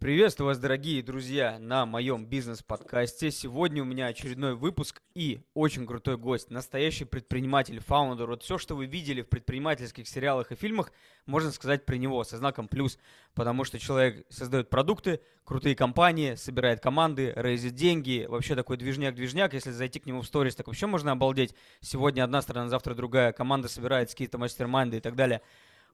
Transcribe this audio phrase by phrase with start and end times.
[0.00, 3.32] Приветствую вас, дорогие друзья, на моем бизнес-подкасте.
[3.32, 8.28] Сегодня у меня очередной выпуск и очень крутой гость, настоящий предприниматель, фаундер.
[8.28, 10.92] Вот все, что вы видели в предпринимательских сериалах и фильмах,
[11.26, 12.96] можно сказать про него со знаком плюс,
[13.34, 19.52] потому что человек создает продукты, крутые компании, собирает команды, рейзит деньги, вообще такой движняк-движняк.
[19.52, 21.56] Если зайти к нему в сторис, так вообще можно обалдеть.
[21.80, 25.42] Сегодня одна сторона, завтра другая, команда собирает какие-то мастер-майнды и так далее.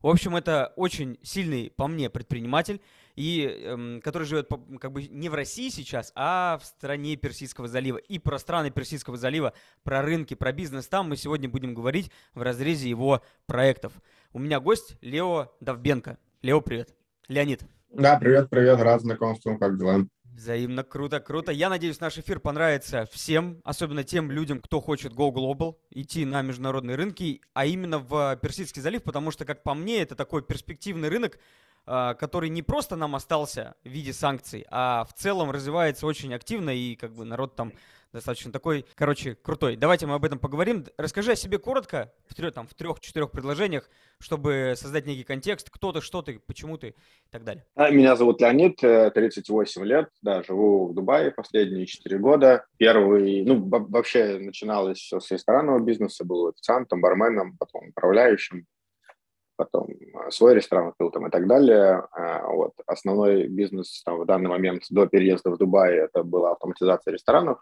[0.02, 2.82] В общем, это очень сильный, по мне, предприниматель,
[3.14, 4.48] и, эм, который живет
[4.80, 7.98] как бы не в России сейчас, а в стране Персидского залива.
[7.98, 9.52] И про страны Персидского залива,
[9.82, 13.92] про рынки, про бизнес там мы сегодня будем говорить в разрезе его проектов.
[14.32, 16.18] У меня гость Лео Давбенко.
[16.42, 16.94] Лео, привет.
[17.29, 17.62] Леонид.
[17.90, 20.06] Да, привет, привет, рад знакомству, как дела?
[20.25, 21.53] Взаимно, круто, круто.
[21.53, 26.42] Я надеюсь, наш эфир понравится всем, особенно тем людям, кто хочет Go Global, идти на
[26.42, 31.08] международные рынки, а именно в Персидский залив, потому что, как по мне, это такой перспективный
[31.08, 31.39] рынок,
[31.84, 36.94] который не просто нам остался в виде санкций, а в целом развивается очень активно, и
[36.97, 37.72] как бы народ там
[38.14, 39.77] достаточно такой, короче, крутой.
[39.77, 40.86] Давайте мы об этом поговорим.
[40.97, 45.92] Расскажи о себе коротко, в, трех, там, в трех-четырех предложениях, чтобы создать некий контекст, кто
[45.92, 47.67] ты, что ты, почему ты и так далее.
[47.75, 52.64] А, меня зовут Леонид, 38 э, лет, да, живу в Дубае последние 4 года.
[52.78, 58.66] Первый, ну, вообще начиналось все с ресторанного бизнеса, был официантом, барменом, потом управляющим,
[59.56, 62.06] потом э, свой ресторан открыл там и так далее.
[62.12, 62.72] А, вот.
[62.86, 67.58] Основной бизнес там, в данный момент до переезда в Дубай это была автоматизация ресторанов.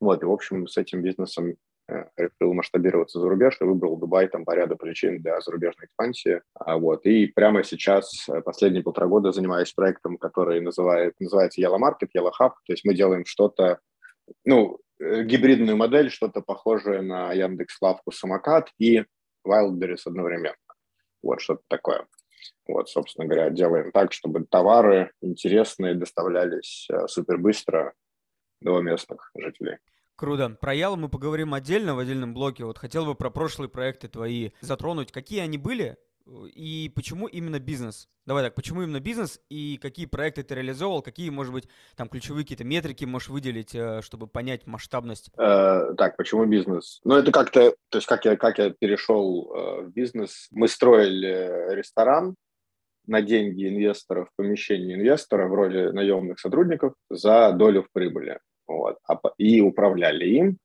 [0.00, 1.56] Вот, и, в общем, с этим бизнесом
[1.88, 6.42] э, решил масштабироваться за рубеж и выбрал Дубай там по ряду причин для зарубежной экспансии.
[6.54, 7.04] А, вот.
[7.04, 12.32] И прямо сейчас, э, последние полтора года, занимаюсь проектом, который называет, называется Yellow Market, Yellow
[12.40, 12.52] Hub.
[12.66, 13.80] То есть мы делаем что-то,
[14.44, 19.04] ну, э, гибридную модель, что-то похожее на Яндекс Лавку Самокат и
[19.46, 20.54] Wildberries одновременно.
[21.22, 22.06] Вот что-то такое.
[22.66, 27.94] Вот, собственно говоря, делаем так, чтобы товары интересные доставлялись супер быстро
[28.60, 29.78] до местных жителей.
[30.16, 30.50] Круто.
[30.60, 32.64] Про Ялу мы поговорим отдельно в отдельном блоке.
[32.64, 35.12] Вот хотел бы про прошлые проекты твои затронуть.
[35.12, 35.96] Какие они были
[36.54, 38.08] и почему именно бизнес?
[38.26, 42.44] Давай так, почему именно бизнес и какие проекты ты реализовал, какие, может быть, там ключевые
[42.44, 45.30] какие-то метрики можешь выделить, э, чтобы понять масштабность?
[45.38, 47.00] Э, так, почему бизнес?
[47.04, 50.48] Ну, это как-то, то есть как я, как я перешел э, в бизнес.
[50.50, 52.34] Мы строили ресторан,
[53.06, 58.38] на деньги инвесторов, помещение инвестора в роли наемных сотрудников за долю в прибыли.
[58.66, 60.58] Вот, а, и управляли им.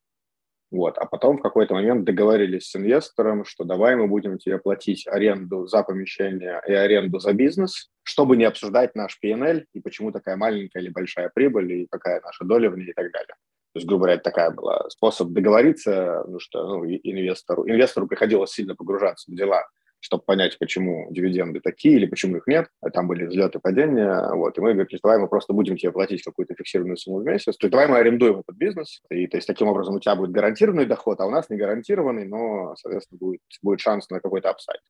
[0.73, 5.05] Вот, а потом в какой-то момент договорились с инвестором, что давай мы будем тебе платить
[5.05, 10.35] аренду за помещение и аренду за бизнес, чтобы не обсуждать наш PNL и почему такая
[10.35, 13.35] маленькая или большая прибыль и какая наша доля в ней и так далее.
[13.73, 18.75] То есть, грубо говоря, такая была способ договориться, ну, что ну, инвестору, инвестору приходилось сильно
[18.75, 19.67] погружаться в дела
[20.03, 22.67] чтобы понять, почему дивиденды такие или почему их нет.
[22.93, 24.33] Там были взлеты, падения.
[24.33, 24.57] Вот.
[24.57, 27.55] И мы говорили, давай мы просто будем тебе платить какую-то фиксированную сумму в месяц.
[27.55, 29.01] То есть давай мы арендуем этот бизнес.
[29.09, 32.25] И то есть таким образом у тебя будет гарантированный доход, а у нас не гарантированный,
[32.25, 34.81] но, соответственно, будет, будет шанс на какой-то апсайд.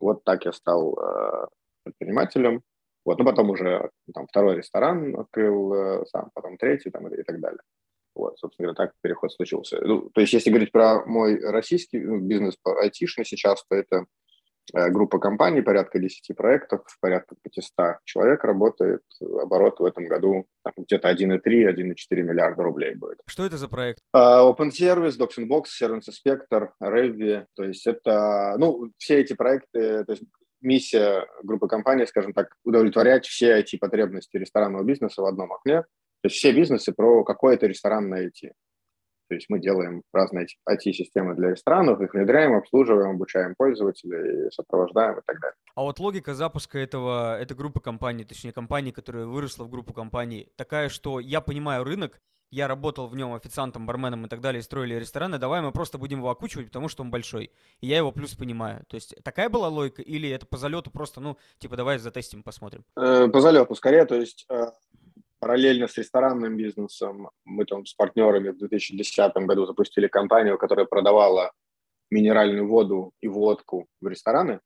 [0.00, 1.46] Вот так я стал э,
[1.84, 2.60] предпринимателем.
[3.06, 7.22] Вот, ну, потом уже там, второй ресторан открыл э, сам, потом третий там, и, и
[7.22, 7.60] так далее.
[8.14, 9.80] Вот, собственно говоря, так переход случился.
[9.80, 14.04] Ну, то есть, если говорить про мой российский ну, бизнес айтишный сейчас, то это
[14.72, 19.02] группа компаний, порядка 10 проектов, порядка 500 человек работает.
[19.20, 20.46] Оборот в этом году
[20.76, 23.18] где-то 1,3-1,4 миллиарда рублей будет.
[23.26, 24.00] Что это за проект?
[24.14, 27.46] Uh, Open Service, Docs and Box, Service Inspector, Revy.
[27.54, 30.22] То есть это, ну, все эти проекты, то есть
[30.60, 35.82] миссия группы компаний, скажем так, удовлетворять все эти потребности ресторанного бизнеса в одном окне.
[36.22, 38.52] То есть все бизнесы про какое-то ресторанное IT.
[39.32, 45.22] То есть мы делаем разные IT-системы для ресторанов, их внедряем, обслуживаем, обучаем пользователей, сопровождаем и
[45.24, 45.56] так далее.
[45.74, 50.52] А вот логика запуска этого, этой группы компаний, точнее компании, которая выросла в группу компаний,
[50.56, 54.96] такая, что я понимаю рынок, я работал в нем официантом, барменом и так далее, строили
[54.96, 57.52] рестораны, давай мы просто будем его окучивать, потому что он большой.
[57.80, 58.84] И я его плюс понимаю.
[58.86, 62.84] То есть такая была логика или это по залету просто, ну, типа давай затестим, посмотрим?
[62.98, 64.66] Э, по залету скорее, то есть э,
[65.42, 71.50] параллельно с ресторанным бизнесом мы там с партнерами в 2010 году запустили компанию, которая продавала
[72.12, 74.60] минеральную воду и водку в рестораны.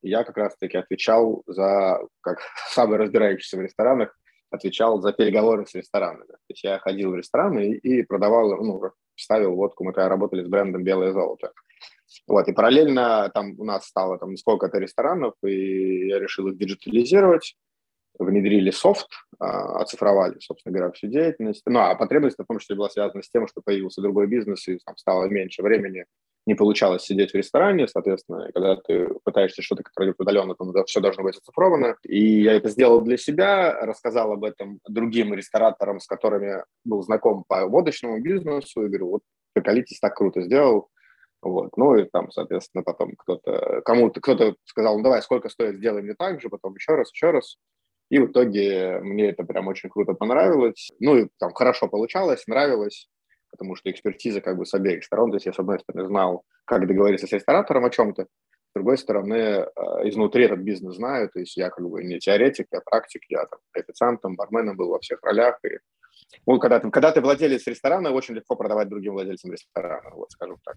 [0.00, 2.38] И я как раз-таки отвечал за, как
[2.70, 4.18] самый разбирающийся в ресторанах,
[4.50, 6.26] отвечал за переговоры с ресторанами.
[6.26, 8.80] То есть я ходил в рестораны и, и продавал, ну,
[9.16, 9.84] ставил водку.
[9.84, 11.52] Мы тогда работали с брендом «Белое золото».
[12.26, 17.56] Вот, и параллельно там у нас стало там сколько-то ресторанов, и я решил их диджитализировать
[18.18, 19.08] внедрили софт,
[19.38, 21.62] а, оцифровали, собственно говоря, всю деятельность.
[21.66, 24.78] Ну, а потребность в том числе была связана с тем, что появился другой бизнес, и
[24.84, 26.04] там стало меньше времени
[26.46, 31.22] не получалось сидеть в ресторане, соответственно, когда ты пытаешься что-то контролировать удаленно, то все должно
[31.22, 31.96] быть оцифровано.
[32.02, 37.44] И я это сделал для себя, рассказал об этом другим рестораторам, с которыми был знаком
[37.48, 39.22] по водочному бизнесу, и говорю, вот
[39.54, 40.90] приколитесь, так круто сделал.
[41.40, 41.76] Вот.
[41.76, 46.14] Ну и там, соответственно, потом кто-то, кому-то, кто-то сказал, ну давай, сколько стоит, сделаем не
[46.14, 47.56] так же, потом еще раз, еще раз.
[48.14, 50.88] И в итоге мне это прям очень круто понравилось.
[51.00, 53.08] Ну и там хорошо получалось, нравилось
[53.50, 55.30] потому что экспертиза как бы с обеих сторон.
[55.30, 58.98] То есть я, с одной стороны, знал, как договориться с ресторатором о чем-то, с другой
[58.98, 59.66] стороны, э,
[60.08, 63.60] изнутри этот бизнес знаю, то есть я как бы не теоретик, я практик, я там
[63.72, 65.58] официантом, барменом был во всех ролях.
[65.64, 65.78] И,
[66.46, 70.58] ну, когда, ты, когда ты владелец ресторана, очень легко продавать другим владельцам ресторана, вот скажем
[70.64, 70.76] так.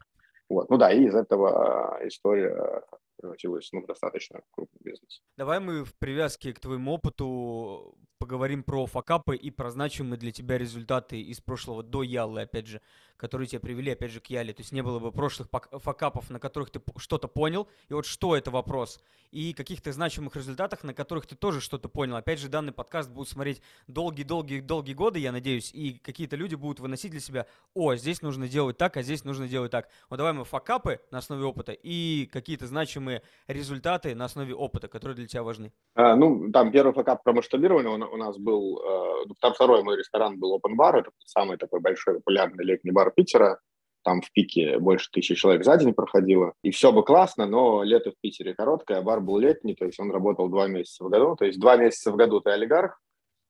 [0.50, 0.70] Вот.
[0.70, 2.84] Ну да, и из этого история
[3.18, 5.22] превратилась ну, в достаточно крупный бизнес.
[5.36, 10.58] Давай мы в привязке к твоему опыту поговорим про факапы и про значимые для тебя
[10.58, 12.82] результаты из прошлого до Ялы, опять же
[13.18, 14.54] которые тебя привели, опять же, к Яле.
[14.54, 18.36] То есть не было бы прошлых факапов, на которых ты что-то понял, и вот что
[18.36, 22.16] это вопрос, и каких-то значимых результатах, на которых ты тоже что-то понял.
[22.16, 27.12] Опять же, данный подкаст будут смотреть долгие-долгие-долгие годы, я надеюсь, и какие-то люди будут выносить
[27.12, 29.90] для себя, о, здесь нужно делать так, а здесь нужно делать так.
[30.10, 33.07] Вот давай мы факапы на основе опыта и какие-то значимые
[33.48, 35.72] результаты на основе опыта, которые для тебя важны.
[35.96, 37.90] А, ну, там первый факап про масштабирование.
[37.90, 41.80] У, у нас был, э, там второй мой ресторан был Open Bar, это самый такой
[41.80, 43.60] большой популярный летний бар Питера,
[44.04, 48.12] там в пике больше тысячи человек за день проходило, и все бы классно, но лето
[48.12, 51.36] в Питере короткое, а бар был летний, то есть он работал два месяца в году,
[51.36, 53.00] то есть два месяца в году ты олигарх,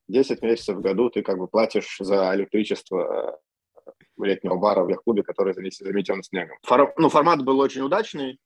[0.07, 3.39] 10 месяцев в году ты как бы платишь за электричество
[3.87, 3.93] э,
[4.25, 6.57] летнего бара в яхт-клубе, который заметен снегом.
[6.63, 8.39] Фор, ну, формат был очень удачный,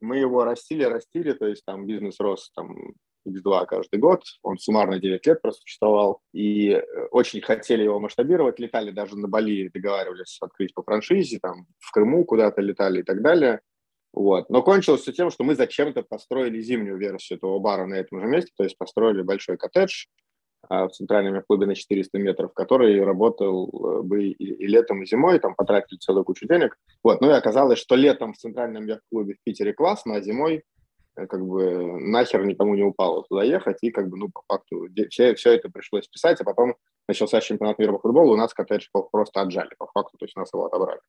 [0.00, 2.94] мы его растили, растили, то есть там бизнес рос там
[3.26, 4.22] X2 каждый год.
[4.42, 6.20] Он суммарно 9 лет просуществовал.
[6.32, 8.58] И э, очень хотели его масштабировать.
[8.58, 13.22] Летали даже на Бали, договаривались открыть по франшизе, там в Крыму куда-то летали и так
[13.22, 13.60] далее.
[14.12, 14.48] Вот.
[14.48, 18.26] Но кончилось все тем, что мы зачем-то построили зимнюю версию этого бара на этом же
[18.26, 20.06] месте, то есть построили большой коттедж
[20.68, 25.38] в центральном клубе на 400 метров, который работал э, бы и, и летом, и зимой,
[25.38, 26.76] там потратили целую кучу денег.
[27.02, 27.20] Вот.
[27.20, 30.64] Ну и оказалось, что летом в центральном яхт-клубе в Питере классно, а зимой
[31.16, 34.86] Э, как бы нахер никому не упало туда ехать, и как бы, ну, по факту
[35.10, 36.76] все, все это пришлось писать, а потом
[37.08, 40.52] начался чемпионат мира по футболу, у нас коттедж просто отжали, по факту, то есть нас
[40.52, 41.00] его отобрали.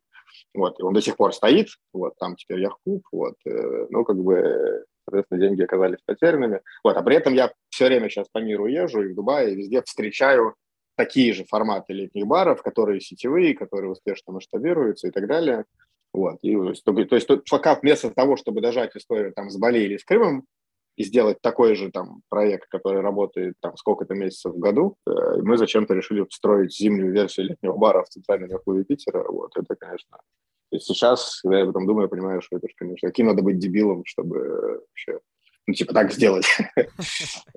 [0.54, 4.18] Вот, и он до сих пор стоит, вот, там теперь яхт-клуб, вот, э, ну, как
[4.18, 6.62] бы, соответственно, деньги оказались потерянными.
[6.84, 9.56] Вот, а при этом я все время сейчас по миру езжу и в Дубае, и
[9.56, 10.56] везде встречаю
[10.96, 15.66] такие же форматы летних баров, которые сетевые, которые успешно масштабируются и так далее.
[16.12, 16.40] Вот.
[16.42, 20.04] И, то, то есть пока вместо того, чтобы дожать историю там, с Бали или с
[20.04, 20.48] Крымом
[20.96, 25.12] и сделать такой же там проект, который работает там сколько-то месяцев в году, э,
[25.44, 29.24] мы зачем-то решили строить зимнюю версию летнего бара в центральном клубе Питера.
[29.24, 29.52] Вот.
[29.56, 30.18] Это, конечно...
[30.72, 33.60] То сейчас, когда я об этом думаю, я понимаю, что это, конечно, каким надо быть
[33.60, 35.20] дебилом, чтобы вообще
[35.68, 36.46] ну, типа, так сделать.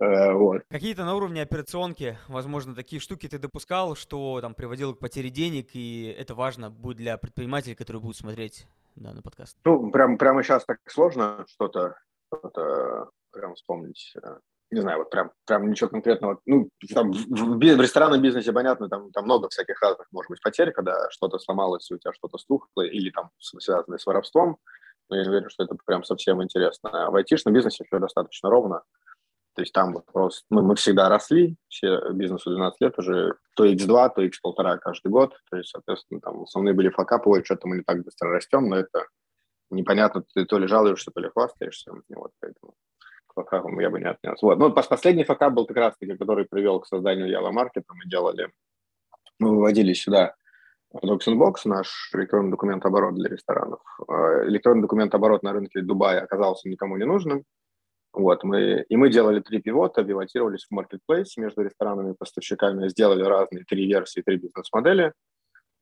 [0.00, 0.62] Э, вот.
[0.70, 5.70] Какие-то на уровне операционки, возможно, такие штуки ты допускал, что там приводило к потере денег,
[5.74, 8.66] и это важно будет для предпринимателей, которые будут смотреть
[8.96, 9.56] данный подкаст?
[9.64, 11.96] Ну, прям, прямо сейчас так сложно что-то
[12.26, 14.14] что прям вспомнить.
[14.22, 14.38] Э,
[14.70, 16.40] не знаю, вот прям, прям ничего конкретного.
[16.46, 20.42] Ну, там, в, в, в ресторанном бизнесе, понятно, там, там много всяких разных, может быть,
[20.42, 24.58] потерь, когда что-то сломалось, у тебя что-то стухло, или там связанное с воровством
[25.10, 26.90] но я не уверен, что это прям совсем интересно.
[27.06, 28.82] А в айтишном бизнесе все достаточно ровно.
[29.54, 34.10] То есть там вопрос, мы, мы всегда росли, все бизнесу 12 лет уже, то X2,
[34.14, 35.34] то X1,5 каждый год.
[35.50, 38.76] То есть, соответственно, там основные были факапы, ой, что-то мы не так быстро растем, но
[38.76, 39.06] это
[39.70, 41.92] непонятно, ты то ли жалуешься, то ли хвастаешься.
[42.08, 42.74] Вот поэтому
[43.26, 44.40] к факапам я бы не отнес.
[44.40, 44.58] Вот.
[44.58, 47.84] Ну, последний факап был как раз-таки, который привел к созданию Yellow Market.
[47.88, 48.52] Мы делали,
[49.38, 50.36] мы выводили сюда
[50.92, 53.80] Docs наш электронный документ оборот для ресторанов.
[54.08, 57.44] А, электронный документ оборот на рынке Дубая оказался никому не нужным.
[58.12, 63.22] Вот, мы, и мы делали три пивота, пивотировались в marketplace между ресторанами и поставщиками, сделали
[63.22, 65.12] разные три версии, три бизнес-модели.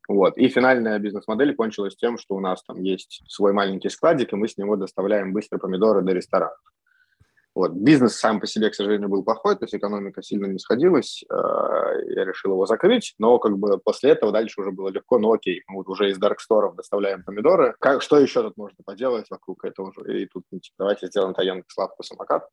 [0.08, 0.36] Вот.
[0.36, 4.46] И финальная бизнес-модель кончилась тем, что у нас там есть свой маленький складик, и мы
[4.46, 6.58] с него доставляем быстро помидоры до ресторанов.
[7.58, 7.72] Вот.
[7.72, 11.34] Бизнес сам по себе, к сожалению, был плохой, то есть экономика сильно не сходилась, э,
[12.14, 15.64] я решил его закрыть, но как бы после этого дальше уже было легко, ну окей,
[15.66, 19.92] мы вот уже из дарксторов доставляем помидоры, как, что еще тут можно поделать вокруг этого
[19.92, 22.48] же, и тут ну, типа, давайте сделаем таянку сладкую самокат,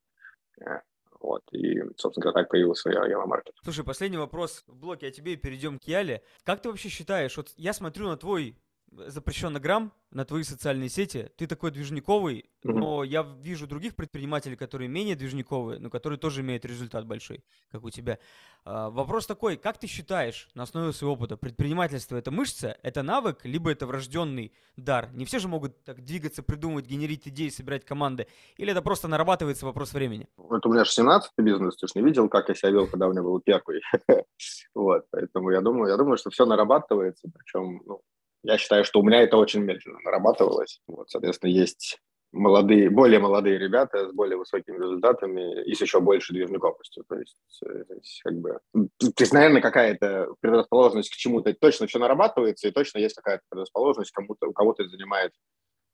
[0.61, 0.79] э,
[1.19, 3.53] вот, и, собственно говоря, так появился Яла Маркет.
[3.63, 6.23] Слушай, последний вопрос в блоке о тебе, перейдем к Яле.
[6.43, 8.57] Как ты вообще считаешь, вот я смотрю на твой
[8.91, 11.29] запрещенный грамм на твои социальные сети.
[11.35, 12.79] Ты такой движниковый, Мгм.
[12.79, 17.83] но я вижу других предпринимателей, которые менее движниковые, но которые тоже имеют результат большой, как
[17.83, 18.17] у тебя.
[18.63, 23.43] А, Вопрос такой, как ты считаешь на основе своего опыта, предпринимательство это мышца, это навык,
[23.43, 25.09] либо это врожденный дар?
[25.13, 28.27] Не все же могут так двигаться, придумывать, генерить идеи, собирать команды.
[28.57, 30.27] Или это просто нарабатывается вопрос времени?
[30.37, 33.07] Вот у меня же 17 бизнес, ты же не видел, как я себя вел, когда
[33.07, 33.81] у меня был первый.
[34.73, 38.01] Вот, поэтому я думаю, я думаю, что все нарабатывается, причем, ну,
[38.45, 40.81] я считаю, что у меня это очень медленно нарабатывалось.
[40.87, 41.99] Вот, соответственно, есть
[42.31, 47.03] молодые, более молодые ребята с более высокими результатами и с еще большей движниковостью.
[47.07, 51.87] То есть, э, то есть, как бы, то есть, наверное, какая-то предрасположенность к чему-то точно
[51.87, 55.31] все нарабатывается, и точно есть какая-то предрасположенность кому-то, у кого-то занимает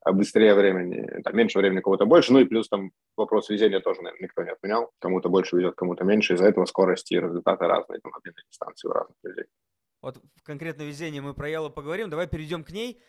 [0.04, 4.02] а быстрее времени, там, меньше времени, кого-то больше, ну и плюс там вопрос везения тоже,
[4.02, 4.92] наверное, никто не отменял.
[5.00, 8.88] Кому-то больше везет, кому-то меньше, из-за этого скорости и результаты разные там, на длинной дистанции
[8.88, 9.46] у разных людей.
[10.02, 12.10] Вот конкретно везении мы про Ялу поговорим.
[12.10, 13.02] Давай перейдем к ней.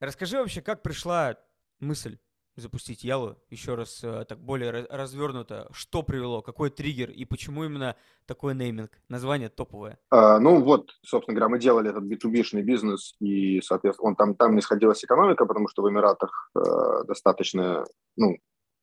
[0.00, 1.36] Расскажи вообще, как пришла
[1.80, 2.18] мысль
[2.56, 5.68] запустить Ялу еще раз э, так более развернуто.
[5.72, 8.90] Что привело, какой триггер и почему именно такой нейминг?
[9.08, 9.98] Название топовое.
[10.10, 14.54] А, ну вот, собственно говоря, мы делали этот B2B-шный бизнес, и, соответственно, он там, там
[14.54, 17.84] не сходилась экономика, потому что в Эмиратах э, достаточно,
[18.16, 18.36] ну,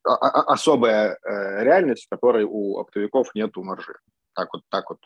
[0.04, 3.96] особая э, реальность, которой у оптовиков нету маржи.
[4.34, 5.00] Так вот, так вот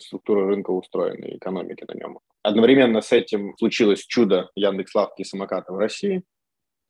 [0.00, 2.18] структура рынка устроена, и экономики на нем.
[2.42, 6.22] Одновременно с этим случилось чудо Яндекс.Лавки и самоката в России,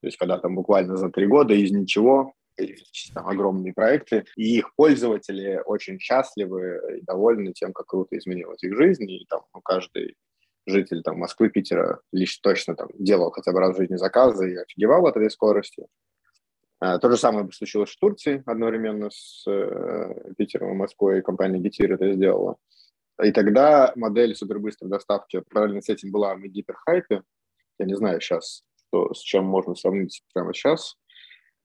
[0.00, 2.32] то есть когда там буквально за три года из ничего
[3.14, 8.74] там огромные проекты, и их пользователи очень счастливы и довольны тем, как круто изменилась их
[8.76, 10.16] жизнь, и там ну, каждый
[10.66, 14.56] житель там, Москвы, Питера лишь точно там делал хотя бы раз в жизни заказы и
[14.56, 15.86] офигевал от этой скорости.
[16.80, 21.94] А, То же самое случилось в Турции одновременно с э, Питером и Москвой, компания Getir
[21.94, 22.56] это сделала.
[23.23, 27.23] И тогда модель супербыстрой доставки параллельно с этим была на гиперхайпе.
[27.78, 30.96] Я не знаю сейчас, что, с чем можно сравнить прямо сейчас.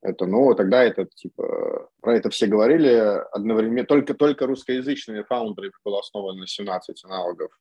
[0.02, 3.86] Это, но тогда это, типа, про это все говорили одновременно.
[3.86, 7.52] Только, только русскоязычными фаундерами было основано 17 аналогов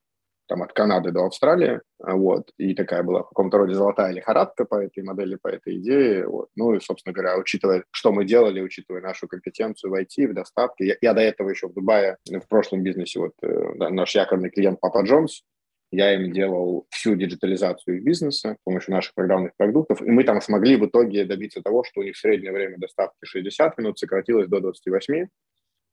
[0.50, 4.82] там от Канады до Австралии, вот, и такая была в каком-то роде золотая лихорадка по
[4.82, 9.00] этой модели, по этой идее, вот, ну и, собственно говоря, учитывая, что мы делали, учитывая
[9.00, 12.82] нашу компетенцию в IT, в доставке, я, я до этого еще в Дубае, в прошлом
[12.82, 15.44] бизнесе, вот, э, да, наш якорный клиент Папа Джонс,
[15.92, 20.76] я им делал всю диджитализацию бизнеса с помощью наших программных продуктов, и мы там смогли
[20.76, 25.28] в итоге добиться того, что у них среднее время доставки 60 минут сократилось до 28,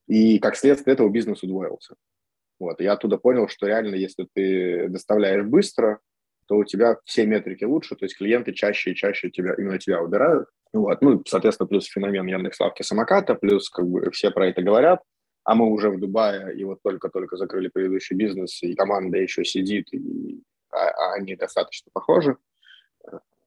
[0.08, 1.94] и как следствие этого бизнес удвоился.
[2.60, 6.00] Вот, я оттуда понял, что реально, если ты доставляешь быстро,
[6.48, 10.02] то у тебя все метрики лучше, то есть клиенты чаще и чаще тебя, именно тебя
[10.02, 10.48] выбирают.
[10.74, 11.02] Вот.
[11.02, 15.02] Ну, соответственно, плюс феномен Яндекс.Лавки самоката, плюс как бы все про это говорят,
[15.44, 19.94] а мы уже в Дубае, и вот только-только закрыли предыдущий бизнес, и команда еще сидит,
[19.94, 22.38] и, а, а они достаточно похожи.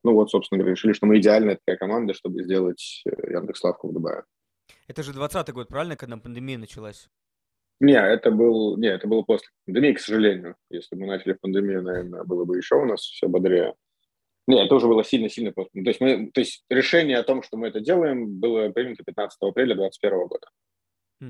[0.02, 3.92] Ну вот, собственно говоря, решили, что мы идеальная такая команда, чтобы сделать э, Яндекс.Лавку в
[3.92, 4.24] Дубае.
[4.88, 7.10] Это же 20 год, правильно, когда пандемия началась?
[7.80, 10.56] Не, это был, не, это было после пандемии, к сожалению.
[10.68, 13.74] Если бы мы начали пандемию, наверное, было бы еще у нас все бодрее.
[14.46, 15.82] Не, это уже было сильно-сильно после.
[15.82, 19.38] То есть, мы, то есть решение о том, что мы это делаем, было принято 15
[19.40, 20.50] апреля 2021 года.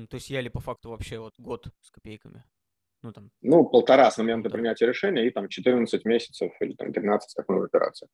[0.09, 2.43] То есть Яли по факту вообще вот год с копейками.
[3.03, 4.53] Ну там, Ну, полтора с момента Да.
[4.53, 8.07] принятия решения и там 14 месяцев или там 13, как мы в операции.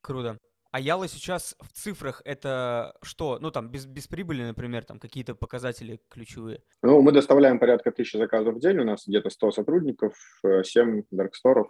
[0.00, 0.38] круто.
[0.76, 3.38] А Яла сейчас в цифрах это что?
[3.40, 6.60] Ну там без, без прибыли, например, там какие-то показатели ключевые.
[6.82, 10.12] Ну, мы доставляем порядка тысячи заказов в день, у нас где-то 100 сотрудников,
[10.44, 11.68] э, 7 дарксторов,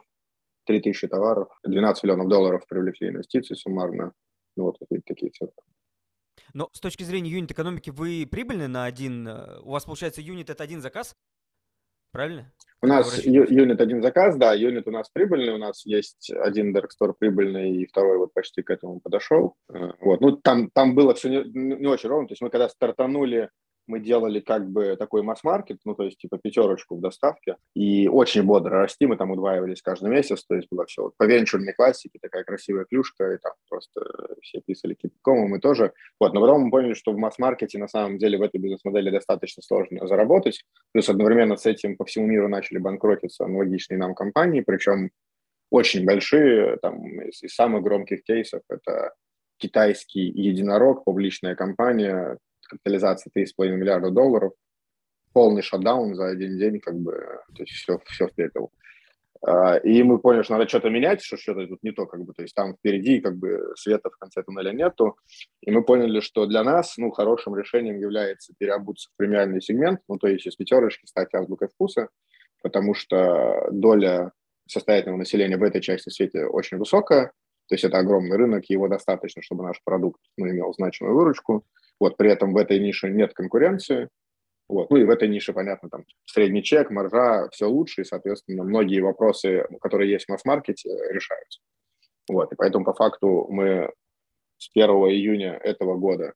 [0.64, 4.12] 3000 товаров, 12 миллионов долларов привлекли инвестиций суммарно.
[4.56, 5.54] Ну, вот такие, такие цифры.
[6.52, 9.28] Но с точки зрения юнит экономики вы прибыльны на один...
[9.28, 11.14] э, У вас получается юнит это один заказ?
[12.16, 12.50] Правильно?
[12.80, 17.14] У нас юнит один заказ, да, юнит у нас прибыльный, у нас есть один Darkstore
[17.18, 19.54] прибыльный, и второй вот почти к этому подошел.
[19.68, 21.44] Э, Вот, ну там, там было все не,
[21.76, 23.50] не очень ровно, то есть мы когда стартанули,
[23.86, 28.42] мы делали как бы такой масс-маркет, ну то есть типа пятерочку в доставке, и очень
[28.42, 32.18] бодро расти, мы там удваивались каждый месяц, то есть было все вот по венчурной классике,
[32.20, 34.00] такая красивая клюшка, и там просто
[34.42, 35.92] все писали кипком, мы тоже.
[36.20, 39.62] Вот, но потом мы поняли, что в масс-маркете на самом деле в этой бизнес-модели достаточно
[39.62, 40.62] сложно заработать,
[40.96, 45.10] Плюс одновременно с этим по всему миру начали банкротиться аналогичные нам компании, причем
[45.70, 46.78] очень большие.
[46.78, 49.12] Там, из, из самых громких кейсов это
[49.58, 54.52] китайский единорог, публичная компания, капитализация 3,5 миллиарда долларов,
[55.32, 57.12] полный шатдаун за один день, как бы,
[57.54, 58.70] то есть все, все встретил.
[59.42, 62.32] А, И мы поняли, что надо что-то менять, что что-то тут не то, как бы,
[62.32, 65.16] то есть там впереди как бы света в конце туннеля нету.
[65.60, 70.18] И мы поняли, что для нас, ну, хорошим решением является переобуться в премиальный сегмент, ну,
[70.18, 72.08] то есть из пятерочки стать азбукой вкуса,
[72.62, 74.32] потому что доля
[74.68, 77.26] состоятельного населения в этой части света очень высокая,
[77.68, 81.64] То есть это огромный рынок, его достаточно, чтобы наш продукт ну, имел значимую выручку.
[81.98, 84.08] Вот, при этом в этой нише нет конкуренции.
[84.68, 84.90] Вот.
[84.90, 89.00] Ну и в этой нише, понятно, там средний чек, маржа, все лучше, и, соответственно, многие
[89.00, 91.60] вопросы, которые есть в масс-маркете, решаются.
[92.28, 92.52] Вот.
[92.52, 93.92] И поэтому, по факту, мы
[94.58, 96.34] с 1 июня этого года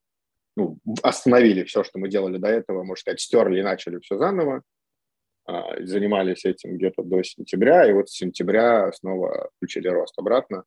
[0.56, 4.62] ну, остановили все, что мы делали до этого, можно сказать, стерли и начали все заново.
[5.46, 10.64] А, занимались этим где-то до сентября, и вот с сентября снова включили рост обратно.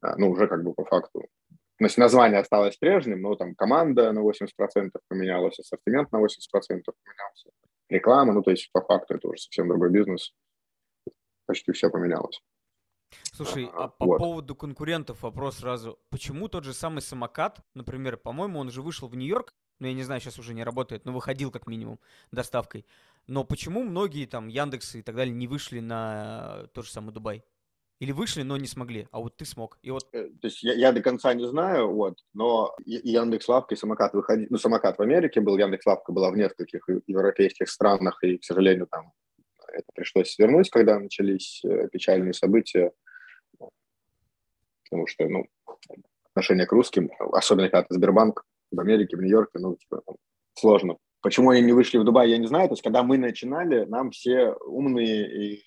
[0.00, 1.26] А, ну, уже как бы по факту.
[1.78, 4.46] То есть название осталось прежним, но там команда на 80%
[5.08, 6.22] поменялась, ассортимент на 80%
[6.54, 7.50] поменялся,
[7.90, 10.32] реклама, ну, то есть по факту это уже совсем другой бизнес.
[11.46, 12.40] Почти все поменялось.
[13.32, 14.18] Слушай, а по вот.
[14.18, 15.98] поводу конкурентов вопрос сразу.
[16.10, 20.02] Почему тот же самый самокат, например, по-моему, он же вышел в Нью-Йорк, ну, я не
[20.02, 22.00] знаю, сейчас уже не работает, но выходил как минимум
[22.32, 22.86] доставкой.
[23.26, 27.44] Но почему многие там Яндексы и так далее не вышли на тот же самый Дубай?
[27.98, 29.78] Или вышли, но не смогли, а вот ты смог.
[29.82, 30.06] И вот...
[30.12, 34.12] Э, то есть я, я до конца не знаю, вот, но Яндекс Лавка и самокат
[34.12, 38.44] выходили, ну, самокат в Америке был, Яндекс Лавка была в нескольких европейских странах, и, к
[38.44, 39.12] сожалению, там
[39.68, 42.92] это пришлось свернуть, когда начались э, печальные события
[44.88, 45.46] потому что, ну,
[46.30, 50.02] отношение к русским, особенно когда Сбербанк в Америке, в Нью-Йорке, ну, типа,
[50.54, 50.96] сложно.
[51.22, 52.68] Почему они не вышли в Дубай, я не знаю.
[52.68, 55.64] То есть, когда мы начинали, нам все умные и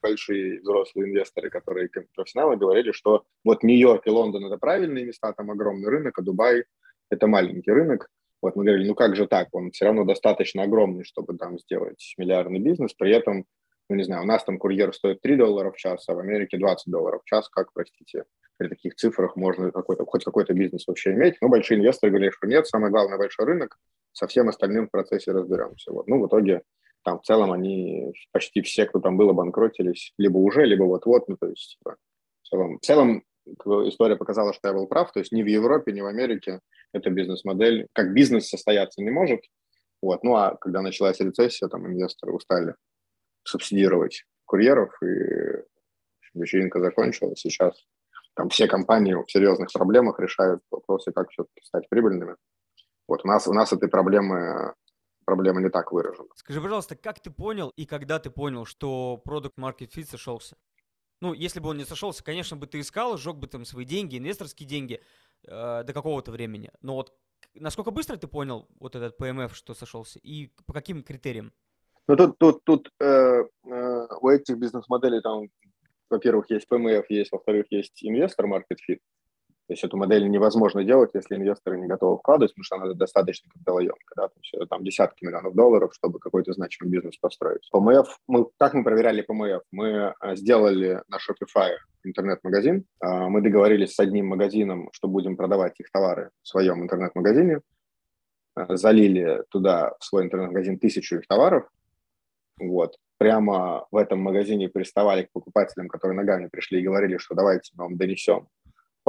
[0.00, 5.50] большие взрослые инвесторы, которые профессионалы, говорили, что вот Нью-Йорк и Лондон– это правильные места, там
[5.50, 6.64] огромный рынок, а Дубай–
[7.10, 8.08] это маленький рынок.
[8.42, 12.14] Вот мы говорили, ну как же так, он все равно достаточно огромный, чтобы там сделать
[12.16, 13.44] миллиардный бизнес, при этом,
[13.88, 16.56] ну не знаю, у нас там курьер стоит 3 доллара в час, а в Америке
[16.56, 18.24] 20 долларов в час, как, простите,
[18.56, 21.36] при таких цифрах можно какой-то, хоть какой-то бизнес вообще иметь.
[21.40, 23.78] Но большие инвесторы говорят, что нет, самое главное большой рынок,
[24.12, 25.92] со всем остальным в процессе разберемся.
[25.92, 26.08] Вот.
[26.08, 26.62] Ну, в итоге
[27.02, 31.28] там в целом они почти все, кто там был, обанкротились либо уже, либо вот-вот.
[31.28, 31.96] Ну, то есть типа,
[32.42, 33.24] в целом, в целом
[33.88, 35.12] история показала, что я был прав.
[35.12, 36.60] То есть ни в Европе, ни в Америке
[36.92, 39.40] эта бизнес-модель, как бизнес состояться не может.
[40.02, 40.22] Вот.
[40.24, 42.74] Ну, а когда началась рецессия, там инвесторы устали
[43.44, 45.62] субсидировать курьеров, и
[46.34, 47.40] вечеринка закончилась.
[47.40, 47.74] Сейчас
[48.34, 52.36] там все компании в серьезных проблемах решают вопросы, как все-таки стать прибыльными.
[53.08, 54.74] Вот у нас, у нас этой проблемы
[55.30, 56.28] проблема не так выражена.
[56.34, 60.56] Скажи, пожалуйста, как ты понял и когда ты понял, что продукт Market Fit сошелся?
[61.20, 64.18] Ну, если бы он не сошелся, конечно бы ты искал, сжег бы там свои деньги,
[64.18, 65.00] инвесторские деньги
[65.46, 66.70] э, до какого-то времени.
[66.82, 67.12] Но вот
[67.54, 71.52] насколько быстро ты понял вот этот PMF, что сошелся, и по каким критериям?
[72.08, 75.48] Ну, тут, тут, тут э, э, у этих бизнес-моделей там
[76.10, 78.98] во-первых, есть ПМФ, есть, во-вторых, есть инвестор Market Fit.
[79.70, 83.48] То есть эту модель невозможно делать, если инвесторы не готовы вкладывать, потому что она достаточно
[83.52, 87.70] капиталоемкая, да, то есть там десятки миллионов долларов, чтобы какой-то значимый бизнес построить.
[87.70, 89.62] ПМФ, мы, как мы проверяли ПМФ?
[89.70, 95.78] Мы а, сделали на Shopify интернет-магазин, а, мы договорились с одним магазином, что будем продавать
[95.78, 97.60] их товары в своем интернет-магазине,
[98.56, 101.68] а, залили туда в свой интернет-магазин тысячу их товаров,
[102.58, 107.70] вот, прямо в этом магазине приставали к покупателям, которые ногами пришли и говорили, что давайте
[107.76, 108.48] мы вам донесем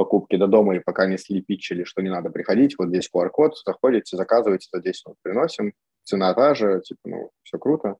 [0.02, 4.16] покупки до дома, и пока несли, питчили, что не надо приходить, вот здесь QR-код, заходите,
[4.16, 7.96] заказываете, за 10 минут приносим, цена та же, типа, ну, все круто.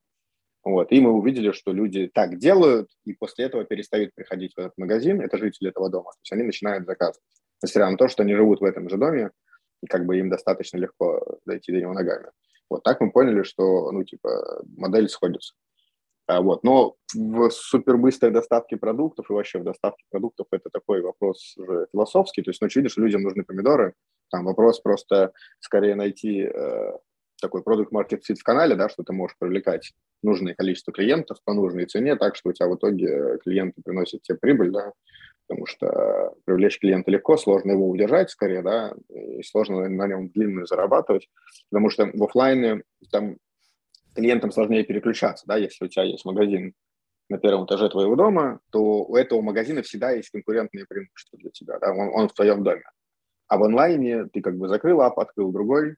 [0.64, 4.72] Вот, и мы увидели, что люди так делают, и после этого перестают приходить в этот
[4.76, 7.22] магазин, это жители этого дома, то есть они начинают заказывать.
[7.62, 9.30] Несмотря на то, что они живут в этом же доме,
[9.82, 12.30] и как бы им достаточно легко дойти до него ногами.
[12.68, 15.54] Вот так мы поняли, что, ну, типа, модель сходится.
[16.26, 16.62] А, вот.
[16.64, 22.42] Но в супербыстрой доставке продуктов и вообще в доставке продуктов это такой вопрос уже философский.
[22.42, 23.94] То есть, ну, очевидно, что людям нужны помидоры.
[24.30, 26.92] Там вопрос просто скорее найти э,
[27.40, 31.52] такой продукт market fit в канале, да, что ты можешь привлекать нужное количество клиентов по
[31.52, 34.92] нужной цене, так что у тебя в итоге клиенты приносят тебе прибыль, да,
[35.46, 40.64] потому что привлечь клиента легко, сложно его удержать скорее, да, и сложно на нем длинно
[40.64, 41.28] зарабатывать,
[41.70, 43.36] потому что в офлайне там
[44.14, 46.74] клиентам сложнее переключаться, да, если у тебя есть магазин
[47.28, 51.78] на первом этаже твоего дома, то у этого магазина всегда есть конкурентные преимущества для тебя,
[51.78, 52.84] да, он, он в твоем доме.
[53.48, 55.96] А в онлайне ты как бы закрыл ап, открыл другой,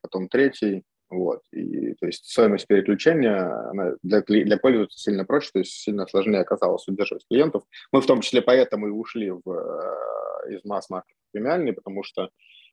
[0.00, 5.58] потом третий, вот, и то есть стоимость переключения она для, для пользователя сильно проще, то
[5.60, 7.62] есть сильно сложнее оказалось удерживать клиентов.
[7.92, 12.30] Мы в том числе поэтому и ушли в, э, из масс-маркета премиальный, потому что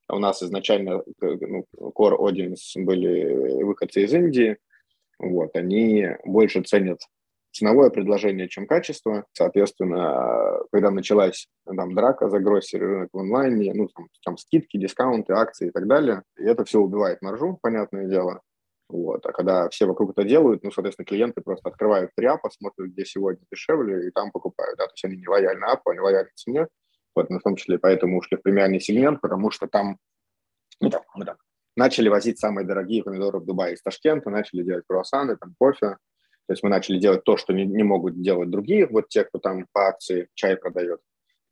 [0.09, 4.57] у нас изначально ну, core audience были выходцы из Индии,
[5.21, 6.99] вот, они больше ценят
[7.51, 9.25] ценовое предложение, чем качество.
[9.33, 15.33] Соответственно, когда началась там, драка за гроссери рынок в онлайне, ну, там, там скидки, дискаунты,
[15.33, 18.41] акции и так далее, и это все убивает маржу, понятное дело.
[18.89, 19.25] Вот.
[19.25, 23.05] А когда все вокруг это делают, ну, соответственно, клиенты просто открывают три апа, смотрят, где
[23.05, 24.77] сегодня дешевле, и там покупают.
[24.77, 24.85] Да?
[24.85, 26.67] То есть они не лояльны апу, они лояльны цене.
[27.15, 29.97] Вот, в том числе поэтому ушли в премиальный сегмент, потому что там,
[30.79, 31.35] ну, там, мы там
[31.75, 35.97] начали возить самые дорогие помидоры в Дубае из Ташкента, начали делать круассаны, там, кофе.
[36.47, 39.39] То есть мы начали делать то, что не, не могут делать другие, вот те, кто
[39.39, 40.99] там по акции чай продает.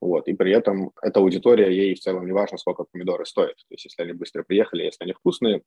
[0.02, 3.56] Вот, и при этом эта аудитория, ей в целом не важно, сколько помидоры стоят.
[3.58, 5.62] То есть если они быстро приехали, если они вкусные,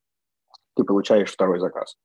[0.74, 1.96] ты получаешь второй заказ.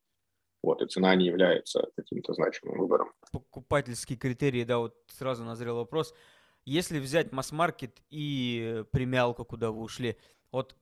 [0.62, 3.13] Вот, и цена не является каким-то значимым выбором.
[3.31, 6.13] Покупательские критерии, да, вот сразу назрел вопрос.
[6.65, 10.17] Если взять масс-маркет и премиалку, куда вы ушли,
[10.51, 10.75] вот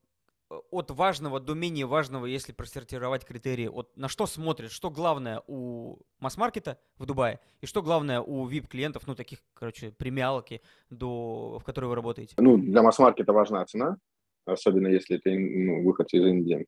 [0.49, 5.97] от важного до менее важного, если просортировать критерии, вот на что смотрят, что главное у
[6.19, 11.85] масс-маркета в Дубае и что главное у VIP-клиентов, ну, таких, короче, премиалки, до, в которой
[11.85, 12.35] вы работаете?
[12.37, 13.97] Ну, для масс-маркета важна цена,
[14.45, 16.65] особенно если это ну, выход из Индии.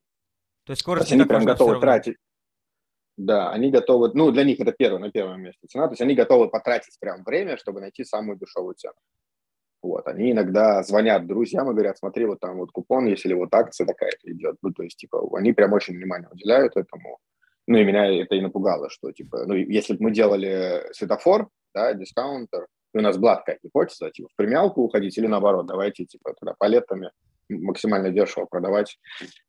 [0.66, 2.18] То есть скорость То есть они прям готовы тратить.
[3.16, 6.14] Да, они готовы, ну, для них это первое, на первом месте цена, то есть они
[6.14, 8.96] готовы потратить прям время, чтобы найти самую дешевую цену.
[9.88, 13.88] Вот, они иногда звонят друзьям и говорят, смотри, вот там вот купон, если вот акция
[13.88, 14.58] такая-то идет.
[14.62, 17.20] Ну, то есть, типа, они прям очень внимание уделяют этому.
[17.68, 21.94] Ну, и меня это и напугало, что, типа, ну, если бы мы делали светофор, да,
[21.94, 26.34] дискаунтер, и у нас была такая гипотеза, типа, в премиалку уходить или наоборот, давайте, типа,
[26.38, 27.12] туда палетами
[27.50, 28.98] максимально дешево продавать.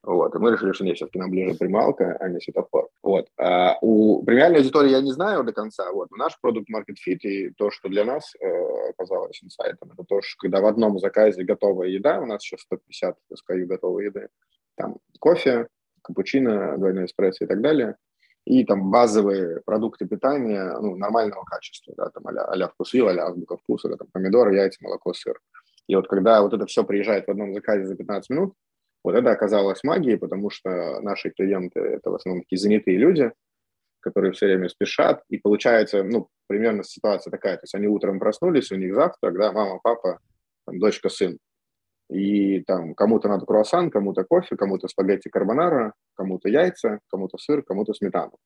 [0.03, 0.35] Вот.
[0.35, 2.89] И мы решили, что нет, все-таки нам ближе премиалка, а не светофор.
[3.03, 3.29] Вот.
[3.39, 5.91] А у премиальной аудитории я не знаю до конца.
[5.93, 6.11] Вот.
[6.11, 10.37] наш продукт Market Fit и то, что для нас э, оказалось инсайтом, это то, что
[10.39, 14.29] когда в одном заказе готовая еда, у нас сейчас 150 SKU готовой еды,
[14.77, 15.69] там кофе,
[16.03, 17.97] капучино, двойной эспрессо и так далее,
[18.45, 23.59] и там базовые продукты питания ну, нормального качества, да, там а-ля, а-ля вкусвилл, а-ля азбука
[23.59, 25.39] вкуса, там помидоры, яйца, молоко, сыр.
[25.89, 28.55] И вот когда вот это все приезжает в одном заказе за 15 минут,
[29.03, 33.33] вот это оказалось магией, потому что наши клиенты– это в основном такие занятые люди,
[34.01, 38.71] которые все время спешат, и получается, ну, примерно ситуация такая, то есть они утром проснулись,
[38.71, 40.19] у них завтрак, да, мама, папа,
[40.67, 41.39] там, дочка, сын,
[42.11, 47.93] и там кому-то надо круассан, кому-то кофе, кому-то спагетти карбонара, кому-то яйца, кому-то сыр, кому-то
[47.93, 48.37] сметану.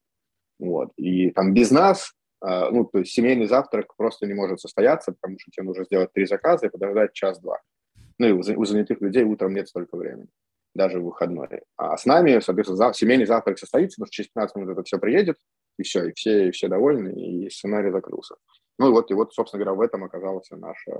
[0.58, 0.90] Вот.
[0.96, 5.50] И там без нас ну, то есть семейный завтрак просто не может состояться, потому что
[5.50, 7.60] тебе нужно сделать три заказа и подождать час-два.
[8.18, 10.28] Ну и у занятых людей утром нет столько времени,
[10.74, 11.62] даже в выходной.
[11.76, 15.38] А с нами, соответственно, семейный завтрак состоится, потому что через 15 минут это все приедет,
[15.78, 18.34] и все, и все, и все довольны, и сценарий закрылся.
[18.78, 20.90] Ну и вот, и вот, собственно говоря, в этом оказалось наше,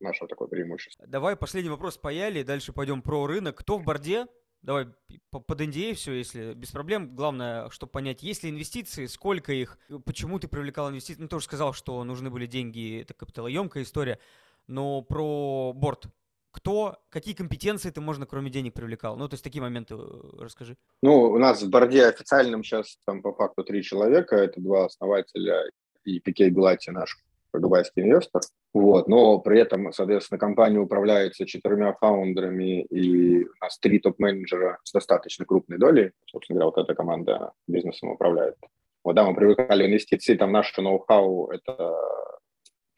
[0.00, 1.06] наше такое преимущество.
[1.06, 3.56] Давай последний вопрос по Яле, дальше пойдем про рынок.
[3.58, 4.26] Кто в борде
[4.62, 4.88] Давай
[5.30, 7.14] под NDA все, если без проблем.
[7.14, 11.22] Главное, чтобы понять, есть ли инвестиции, сколько их, почему ты привлекал инвестиции.
[11.22, 14.18] Ну, тоже сказал, что нужны были деньги, это капиталоемкая история.
[14.66, 16.06] Но про борт.
[16.52, 19.16] Кто, какие компетенции ты, можно, кроме денег, привлекал?
[19.16, 20.76] Ну, то есть такие моменты э, расскажи.
[21.00, 24.34] Ну, у нас в борде официальном сейчас там по факту три человека.
[24.34, 25.62] Это два основателя
[26.04, 27.16] и Пикей Белати, наш
[27.58, 28.42] дубайский инвестор.
[28.72, 29.08] Вот.
[29.08, 35.44] Но при этом, соответственно, компания управляется четырьмя фаундерами, и у нас три топ-менеджера с достаточно
[35.44, 36.12] крупной долей.
[36.26, 38.56] Собственно говоря, вот эта команда бизнесом управляет.
[39.02, 41.96] Вот, да, мы привлекали инвестиции, там наше ноу-хау– это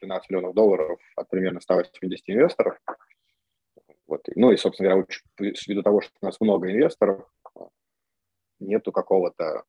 [0.03, 2.77] 12 миллионов долларов от примерно 180 инвесторов.
[4.09, 4.23] Вот.
[4.35, 5.07] Ну и, собственно говоря,
[5.39, 7.25] ввиду того, что у нас много инвесторов,
[8.59, 9.63] нету какого-то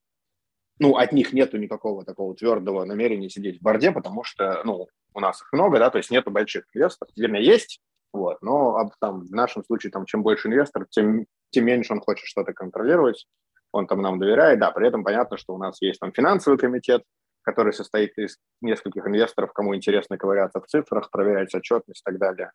[0.80, 5.20] ну, от них нету никакого такого твердого намерения сидеть в борде, потому что, ну, у
[5.20, 7.80] нас их много, да, то есть нету больших инвесторов, вернее, есть,
[8.12, 12.26] вот, но там, в нашем случае, там, чем больше инвесторов, тем, тем меньше он хочет
[12.26, 13.28] что-то контролировать,
[13.72, 17.04] он там нам доверяет, да, при этом понятно, что у нас есть там финансовый комитет,
[17.42, 22.52] который состоит из нескольких инвесторов, кому интересно ковыряться в цифрах, проверять отчетность и так далее.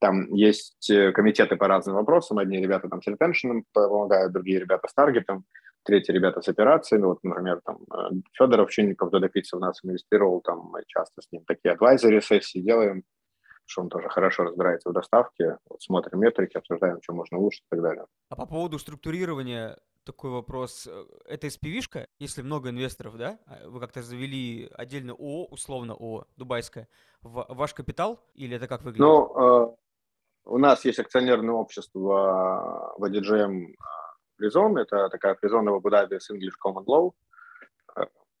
[0.00, 2.38] Там есть э, комитеты по разным вопросам.
[2.38, 5.44] Одни ребята там с ретеншеном помогают, другие ребята с таргетом
[5.84, 10.40] третьи ребята с операциями, вот, например, там э, Федоров Чинников, Дода Пицца в нас инвестировал,
[10.40, 13.04] там мы часто с ним такие адвайзеры сессии делаем,
[13.66, 17.66] что он тоже хорошо разбирается в доставке, вот, смотрим метрики, обсуждаем, что можно лучше и
[17.70, 18.06] так далее.
[18.30, 20.88] А по поводу структурирования такой вопрос.
[21.24, 23.38] Это SPV-шка, если много инвесторов, да?
[23.46, 26.88] А вы как-то завели отдельно ООО, условно ООО, дубайское,
[27.22, 28.20] в ваш капитал?
[28.34, 29.00] Или это как выглядит?
[29.00, 29.74] Ну, э,
[30.44, 33.74] у нас есть акционерное общество в ADGM
[34.36, 37.12] Призон, это такая призон в Абу-Даби с English Common Law.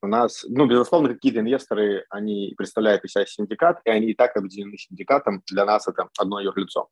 [0.02, 4.36] У нас, ну, безусловно, какие-то инвесторы, они представляют из себя синдикат, и они и так
[4.36, 5.42] объединены синдикатом.
[5.46, 6.88] Для нас это одно юрлицо.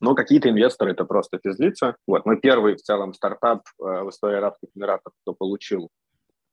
[0.00, 1.94] Но какие-то инвесторы это просто физлица.
[2.06, 5.90] Вот, мы первый в целом стартап э, в истории Арабских Эмиратов, кто получил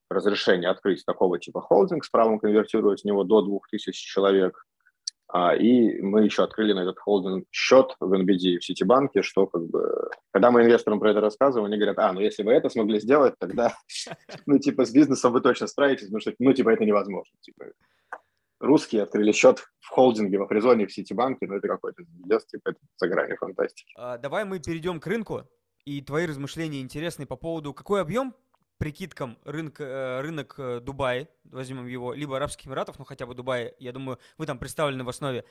[0.10, 4.66] разрешение открыть такого типа холдинг с правом конвертировать в него до 2000 человек.
[5.32, 9.64] А, и мы еще открыли на этот холдинг счет в NBD в Ситибанке, что как
[9.68, 13.00] бы, когда мы инвесторам про это рассказываем, они говорят, а, ну если вы это смогли
[13.00, 13.76] сделать, тогда,
[14.48, 17.32] ну типа с бизнесом вы точно справитесь, потому что, ну типа это невозможно.
[17.42, 17.66] Типа.
[18.60, 22.80] русские открыли счет в холдинге в Афризоне в Ситибанке, но это какой-то звезд, типа это
[22.98, 23.94] за грани фантастики.
[23.98, 25.44] А, давай мы перейдем к рынку,
[25.86, 28.34] и твои размышления интересны по поводу, какой объем
[28.80, 33.76] прикидкам рынок, э, рынок э, Дубая, возьмем его, либо Арабских Эмиратов, ну хотя бы Дубай,
[33.78, 35.44] я думаю, вы там представлены в основе,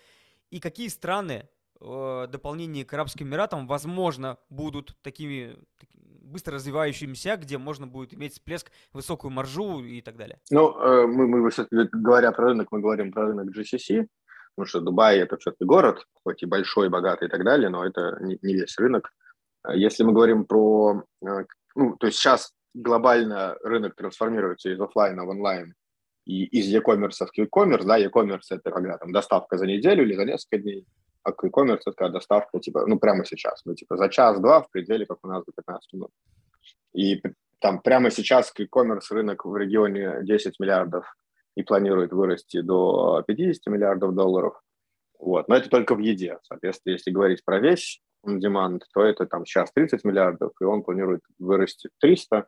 [0.51, 1.47] и какие страны
[1.81, 5.59] э, дополнение к Арабским Эмиратам, возможно, будут такими
[5.93, 10.41] быстро развивающимися, где можно будет иметь всплеск, высокую маржу и так далее?
[10.51, 10.75] Ну,
[11.07, 11.51] мы, мы
[11.93, 14.07] говоря про рынок, мы говорим про рынок GCC,
[14.55, 18.19] потому что Дубай– это все-таки город, хоть и большой, богатый и так далее, но это
[18.21, 19.11] не, не весь рынок.
[19.73, 21.05] Если мы говорим про...
[21.75, 25.75] Ну, то есть сейчас глобально рынок трансформируется из офлайна в онлайн
[26.25, 30.25] и из e-commerce в e-commerce, да, e-commerce это когда там доставка за неделю или за
[30.25, 30.87] несколько дней,
[31.23, 35.07] а e-commerce это когда доставка типа, ну, прямо сейчас, ну, типа за час-два в пределе,
[35.07, 36.11] как у нас, за 15 минут.
[36.93, 37.23] И
[37.61, 41.07] там прямо сейчас e-commerce рынок в регионе 10 миллиардов
[41.57, 44.61] и планирует вырасти до 50 миллиардов долларов.
[45.19, 45.49] Вот.
[45.49, 46.39] Но это только в еде.
[46.43, 50.83] Соответственно, если говорить про весь on demand, то это там сейчас 30 миллиардов, и он
[50.83, 52.47] планирует вырасти в 300.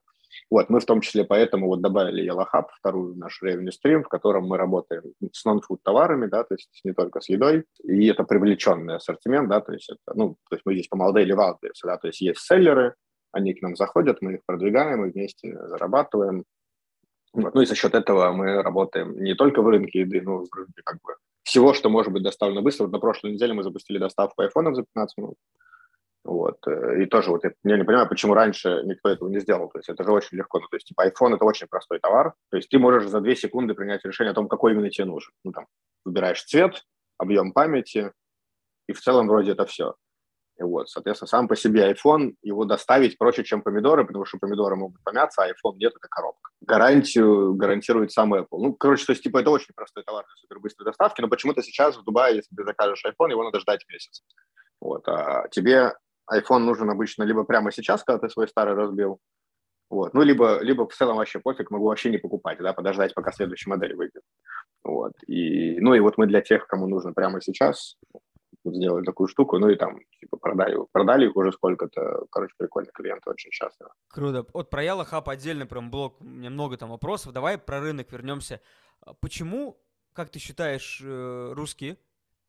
[0.49, 4.09] Вот, мы в том числе поэтому вот добавили Yellow Hub, вторую наш revenue stream, в
[4.09, 5.03] котором мы работаем
[5.33, 9.61] с нон-фуд товарами, да, то есть не только с едой, и это привлеченный ассортимент, да,
[9.61, 12.41] то есть это, ну, то есть мы здесь по модели Wildberries, да, то есть есть
[12.41, 12.95] селлеры,
[13.33, 16.45] они к нам заходят, мы их продвигаем, мы вместе зарабатываем,
[17.33, 17.55] вот.
[17.55, 20.83] Ну и за счет этого мы работаем не только в рынке еды, но в рынке
[20.85, 22.85] как бы всего, что может быть доставлено быстро.
[22.85, 25.35] Вот на прошлой неделе мы запустили доставку айфонов за 15 минут.
[26.25, 26.59] Вот.
[26.67, 29.69] Э, и тоже вот я, не понимаю, почему раньше никто этого не сделал.
[29.69, 30.61] То есть это же очень легко.
[30.61, 32.35] Ну, то есть типа iPhone– это очень простой товар.
[32.51, 35.33] То есть ты можешь за 2 секунды принять решение о том, какой именно тебе нужен.
[35.45, 35.67] Ну, там,
[36.05, 36.83] выбираешь цвет,
[37.19, 38.13] объем памяти,
[38.89, 39.95] и в целом вроде это все.
[40.61, 45.03] Вот, соответственно, сам по себе iPhone, его доставить проще, чем помидоры, потому что помидоры могут
[45.03, 46.51] помяться, а iPhone нет, это коробка.
[46.61, 48.59] Гарантию гарантирует сам Apple.
[48.59, 51.97] Ну, короче, то есть, типа, это очень простой товар для супербыстрой доставки, но почему-то сейчас
[51.97, 54.23] в Дубае, если ты закажешь iPhone, его надо ждать месяц.
[54.81, 55.95] Вот, а тебе
[56.33, 59.19] iPhone нужен обычно либо прямо сейчас, когда ты свой старый разбил,
[59.91, 60.15] вот.
[60.15, 63.71] Ну, либо, либо в целом вообще пофиг, могу вообще не покупать, да, подождать, пока следующая
[63.71, 64.23] модель выйдет.
[64.85, 65.13] Вот.
[65.27, 67.97] И, ну, и вот мы для тех, кому нужно прямо сейчас,
[68.65, 73.31] сделали такую штуку, ну и там, типа, продали, продали их уже сколько-то, короче, прикольно, клиенты
[73.31, 73.91] очень счастливы.
[74.09, 74.47] Круто.
[74.53, 77.33] Вот про Яла Хаб отдельно прям блок, у меня много там вопросов.
[77.33, 78.61] Давай про рынок вернемся.
[79.01, 79.81] А почему,
[80.13, 81.99] как ты считаешь, э, русские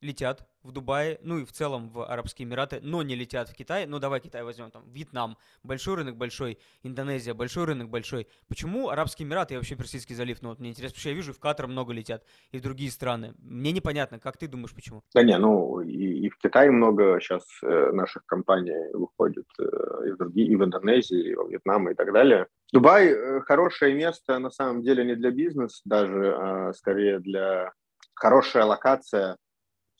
[0.01, 3.85] летят в Дубае, ну и в целом в Арабские Эмираты, но не летят в Китай.
[3.85, 8.27] Ну давай Китай возьмем, там Вьетнам, большой рынок большой, Индонезия, большой рынок большой.
[8.47, 10.41] Почему Арабские Эмираты и вообще Персидский залив?
[10.41, 12.91] Ну вот мне интересно, потому что я вижу, в Катар много летят, и в другие
[12.91, 13.33] страны.
[13.39, 15.03] Мне непонятно, как ты думаешь, почему?
[15.13, 19.63] Да не, ну и, и в Китае много сейчас э, наших компаний выходит, э,
[20.07, 22.47] и в другие, и в Индонезии, и во Вьетнам и так далее.
[22.71, 27.73] Дубай э, хорошее место на самом деле не для бизнеса, даже а скорее для
[28.13, 29.37] хорошая локация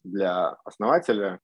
[0.04, 1.40] для основателя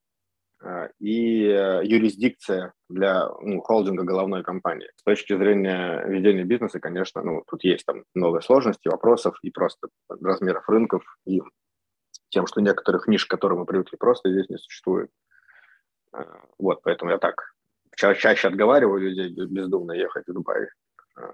[0.63, 4.89] э, и э, юрисдикция для ну, холдинга головной компании.
[4.95, 9.87] С точки зрения ведения бизнеса, конечно, ну, тут есть там много сложностей, вопросов и просто
[10.09, 11.41] размеров рынков, и
[12.29, 15.09] тем, что некоторых ниш, к которым мы привыкли, просто здесь не существует.
[16.13, 16.23] Э,
[16.57, 17.53] вот, поэтому я так
[17.95, 20.67] ча- чаще отговариваю людей бездумно ехать в Дубай,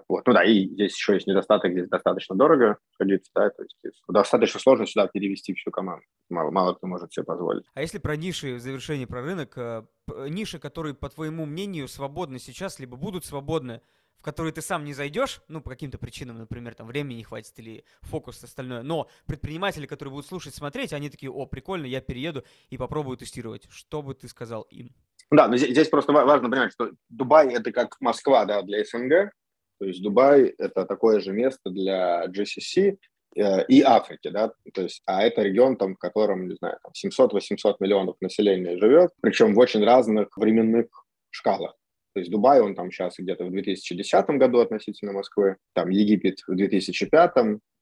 [0.08, 0.26] вот.
[0.26, 3.76] Ну да, и здесь еще есть недостаток, здесь достаточно дорого сходиться, да, то есть
[4.08, 6.04] достаточно сложно сюда перевести всю команду.
[6.30, 7.64] Мало, мало кто может себе позволить.
[7.74, 9.84] А если про ниши, в завершении про рынок, э,
[10.28, 13.82] ниши, которые, по твоему мнению, свободны сейчас, либо будут свободны,
[14.16, 17.52] в которые ты сам не зайдешь, ну, по каким-то причинам, например, там времени не хватит
[17.58, 22.42] или фокус остальное, но предприниматели, которые будут слушать, смотреть, они такие, о, прикольно, я перееду
[22.70, 23.66] и попробую тестировать.
[23.70, 24.94] Что бы ты сказал им?
[25.30, 29.32] Да, но здесь, здесь просто важно понимать, что Дубай это как Москва, да, для СНГ,
[29.78, 32.96] то есть Дубай– это такое же место для GCC
[33.34, 38.16] и Африки, да, то есть, а это регион, там, в котором, не знаю, 700-800 миллионов
[38.20, 40.86] населения живет, причем в очень разных временных
[41.30, 41.74] шкалах.
[42.14, 46.54] То есть Дубай, он там сейчас где-то в 2010 году относительно Москвы, там Египет в
[46.54, 47.32] 2005,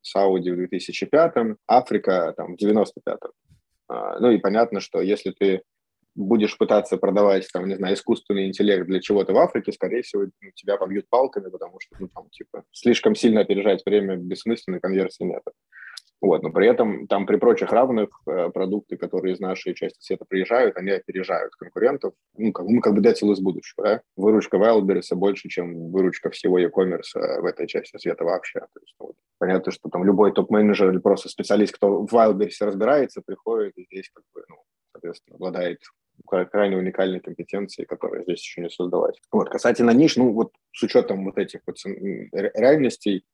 [0.00, 1.32] Сауди в 2005,
[1.68, 3.18] Африка там в 95
[3.88, 5.62] а, Ну и понятно, что если ты
[6.14, 10.50] будешь пытаться продавать, там, не знаю, искусственный интеллект для чего-то в Африке, скорее всего, ну,
[10.54, 15.42] тебя побьют палками, потому что, ну, там, типа, слишком сильно опережать время бессмысленной конверсии нет.
[16.22, 20.24] Вот, но при этом там при прочих равных э, продукты, которые из нашей части света
[20.24, 22.14] приезжают, они опережают конкурентов.
[22.36, 24.02] Ну, как, ну, как бы дятел из будущего, да?
[24.16, 28.60] Выручка Wildberries больше, чем выручка всего e-commerce э, в этой части света вообще.
[28.60, 32.60] То есть, ну, вот, понятно, что там любой топ-менеджер или просто специалист, кто в Wildberries
[32.60, 34.58] разбирается, приходит и здесь, как бы, ну,
[34.92, 35.80] соответственно, обладает
[36.26, 39.20] крайне уникальной компетенции, которые здесь еще не создавать.
[39.30, 41.76] Вот, касательно ниш, ну вот с учетом вот этих вот
[42.32, 43.24] реальностей,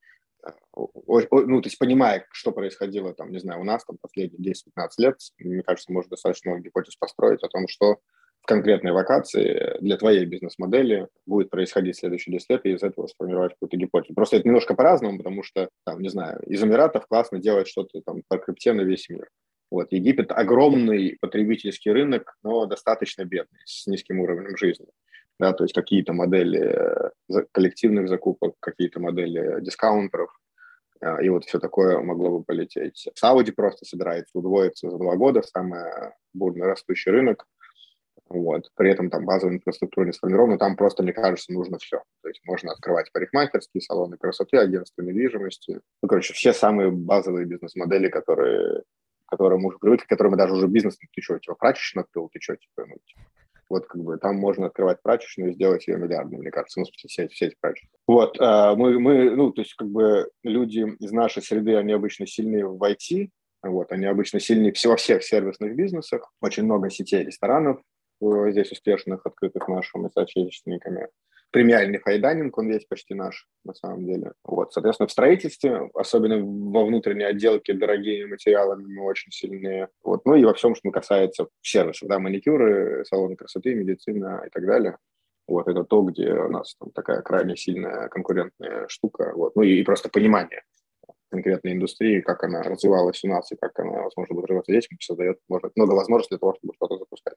[0.75, 5.15] ну, то есть понимая, что происходило там, не знаю, у нас там последние 10-15 лет,
[5.39, 7.97] мне кажется, можно достаточно много гипотез построить о том, что
[8.41, 13.51] в конкретной локации для твоей бизнес-модели будет происходить следующие 10 лет, и из этого сформировать
[13.51, 14.13] какую-то гипотезу.
[14.15, 18.23] Просто это немножко по-разному, потому что, там, не знаю, из Эмиратов классно делать что-то там
[18.29, 19.27] по крипте на весь мир.
[19.71, 24.87] Вот, Египет огромный потребительский рынок, но достаточно бедный, с низким уровнем жизни.
[25.39, 30.29] Да, то есть какие-то модели э, коллективных закупок, какие-то модели дискаунтеров,
[31.01, 33.07] а, и вот все такое могло бы полететь.
[33.15, 35.83] Сауди просто собирается удвоиться за два года, самый
[36.33, 37.45] бурно растущий рынок.
[38.27, 38.69] Вот.
[38.75, 42.03] При этом там базовая инфраструктура не сформирована, там просто, мне кажется, нужно все.
[42.21, 45.79] То есть можно открывать парикмахерские, салоны красоты, агентства недвижимости.
[46.03, 48.83] Ну, короче, все самые базовые бизнес-модели, которые
[49.29, 52.29] которым мы уже привыкли, которым мы даже уже бизнес, ну, ты что, типа, прачечную открыл,
[52.31, 52.95] ты что, типа, ну,
[53.69, 57.27] вот как бы там можно открывать прачечную и сделать ее миллиардной, мне кажется, ну, все,
[57.27, 57.91] все эти прачечные.
[58.07, 62.25] Вот, э, мы, мы, ну, то есть как бы люди из нашей среды, они обычно
[62.25, 63.29] сильные в IT,
[63.61, 67.81] вот, они обычно сильнее во всех сервисных бизнесах, очень много сетей ресторанов
[68.21, 71.07] э, здесь успешных, открытых нашими соотечественниками
[71.51, 74.33] премиальный файданинг, он весь почти наш, на самом деле.
[74.43, 79.89] Вот, соответственно, в строительстве, особенно во внутренней отделке, дорогими материалами мы очень сильные.
[80.03, 84.65] Вот, ну и во всем, что касается сервисов, да, маникюры, салоны красоты, медицина и так
[84.65, 84.97] далее.
[85.47, 89.31] Вот, это то, где у нас там такая крайне сильная конкурентная штука.
[89.35, 90.61] Вот, ну и, и просто понимание
[91.29, 95.39] конкретной индустрии, как она развивалась у нас и как она, возможно, будет развиваться здесь, создает
[95.47, 97.35] может, много возможностей для того, чтобы что-то запускать.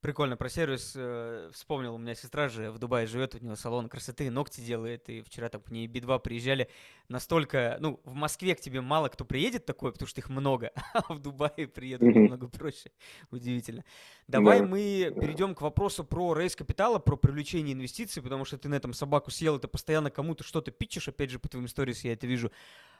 [0.00, 3.90] Прикольно, про сервис э, вспомнил, у меня сестра же в Дубае живет, у нее салон
[3.90, 6.70] красоты, ногти делает, и вчера там к ней би приезжали,
[7.08, 11.12] настолько, ну, в Москве к тебе мало кто приедет такое, потому что их много, а
[11.12, 12.20] в Дубае приедут mm-hmm.
[12.20, 12.92] намного проще,
[13.30, 13.84] удивительно.
[14.26, 14.66] Давай yeah.
[14.66, 18.94] мы перейдем к вопросу про рейс капитала, про привлечение инвестиций, потому что ты на этом
[18.94, 22.50] собаку съел, ты постоянно кому-то что-то питчишь, опять же, по твоим сторис я это вижу.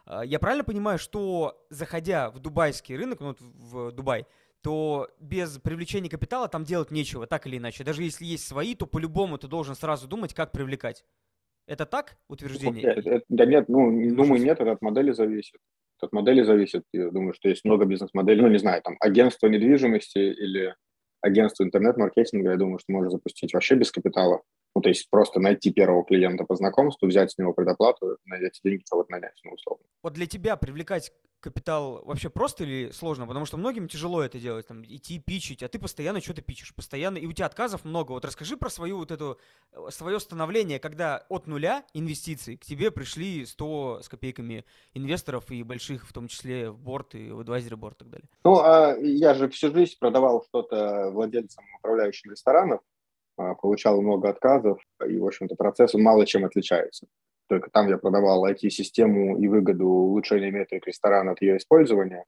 [0.04, 4.26] А, я правильно понимаю, что заходя в дубайский рынок, ну, вот в Дубай,
[4.62, 7.84] то без привлечения капитала там делать нечего, так или иначе.
[7.84, 11.04] Даже если есть свои, то по-любому ты должен сразу думать, как привлекать.
[11.66, 13.22] Это так утверждение?
[13.28, 15.60] Да нет, ну, думаю, нет, это от модели зависит.
[15.98, 16.84] Это от модели зависит.
[16.92, 20.74] Я думаю, что есть много бизнес-моделей, ну, не знаю, там, агентство недвижимости или
[21.20, 24.42] агентство интернет-маркетинга, я думаю, что можно запустить вообще без капитала.
[24.74, 28.60] Ну, то есть просто найти первого клиента по знакомству, взять с него предоплату, на эти
[28.62, 29.84] деньги кого-то нанять, ну, условно.
[30.02, 33.26] Вот для тебя привлекать капитал вообще просто или сложно?
[33.26, 37.18] Потому что многим тяжело это делать, там, идти пичить, а ты постоянно что-то пичешь, постоянно,
[37.18, 38.12] и у тебя отказов много.
[38.12, 39.38] Вот расскажи про свою вот эту,
[39.72, 45.62] э, свое становление, когда от нуля инвестиций к тебе пришли 100 с копейками инвесторов и
[45.62, 48.28] больших, в том числе в борт и в адвайзере борт и так далее.
[48.44, 52.80] Ну, а я же всю жизнь продавал что-то владельцам, управляющим ресторанов,
[53.60, 57.06] получал много отказов, и, в общем-то, процесс мало чем отличается.
[57.48, 62.24] Только там я продавал IT-систему и выгоду улучшения метрик ресторана от ее использования,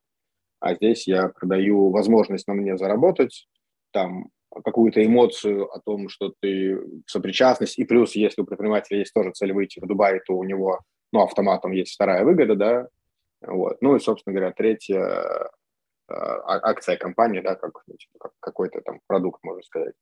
[0.61, 3.47] а здесь я продаю возможность на мне заработать,
[3.93, 4.31] там
[4.65, 9.53] какую-то эмоцию о том, что ты сопричастность, и плюс, если у предпринимателя есть тоже цель
[9.53, 10.81] выйти в Дубай, то у него,
[11.13, 12.89] ну, автоматом есть вторая выгода, да,
[13.43, 13.79] вот.
[13.81, 15.51] Ну и, собственно говоря, третья а,
[16.09, 19.95] а, акция компании, да, как, ну, типа, как какой-то там продукт, можно сказать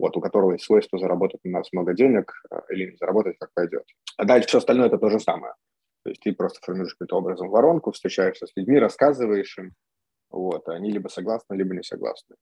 [0.00, 3.50] вот, у которого есть свойство заработать у нас много денег э, или не заработать, как
[3.54, 3.84] пойдет.
[4.16, 5.54] А дальше все остальное это то же самое.
[6.02, 9.72] То есть ты просто формируешь каким-то образом воронку, встречаешься с людьми, рассказываешь им,
[10.30, 12.36] вот, они либо согласны, либо не согласны.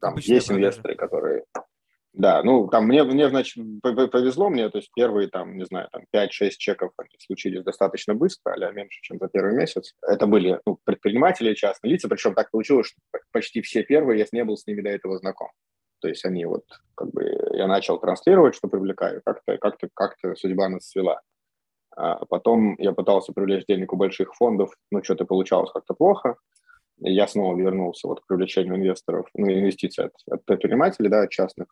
[0.00, 0.62] Там Обычные есть продажи.
[0.62, 1.44] инвесторы, которые...
[2.12, 6.02] Да, ну, там мне, мне, значит, повезло мне, то есть первые, там, не знаю, там
[6.14, 9.94] 5-6 чеков они случились достаточно быстро, а меньше, чем за первый месяц.
[10.02, 13.00] Это были ну, предприниматели, частные лица, причем так получилось, что
[13.30, 15.50] почти все первые, я не был с ними до этого знаком.
[16.00, 20.16] То есть они вот, как бы, я начал транслировать, что привлекаю, как-то как -то, как
[20.24, 21.20] -то судьба нас свела.
[21.96, 26.36] А потом я пытался привлечь денег у больших фондов, но что-то получалось как-то плохо.
[27.00, 31.30] И я снова вернулся вот к привлечению инвесторов, ну, инвестиций от, от предпринимателей, да, от
[31.30, 31.66] частных,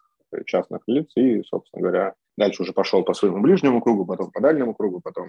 [0.45, 4.75] частных лиц, и, собственно говоря, дальше уже пошел по своему ближнему кругу, потом по дальнему
[4.75, 5.29] кругу, потом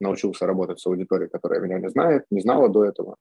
[0.00, 3.16] научился работать с аудиторией, которая меня не знает, не знала до этого.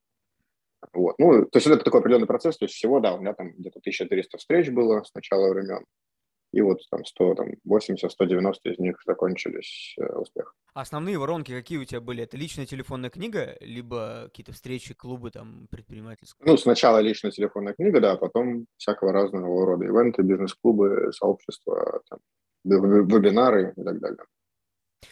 [0.94, 1.16] Вот.
[1.18, 3.80] Ну, то есть это такой определенный процесс, то есть всего, да, у меня там где-то
[3.80, 5.86] 1300 встреч было с начала времен,
[6.54, 10.54] и вот там 100, там 80, 190 из них закончились э, успехом.
[10.74, 12.24] Основные воронки какие у тебя были?
[12.24, 16.46] Это личная телефонная книга, либо какие-то встречи, клубы там предпринимательские?
[16.46, 22.20] Ну, сначала личная телефонная книга, да, а потом всякого разного рода ивенты, бизнес-клубы, сообщества, там,
[22.64, 24.24] вебинары и так далее.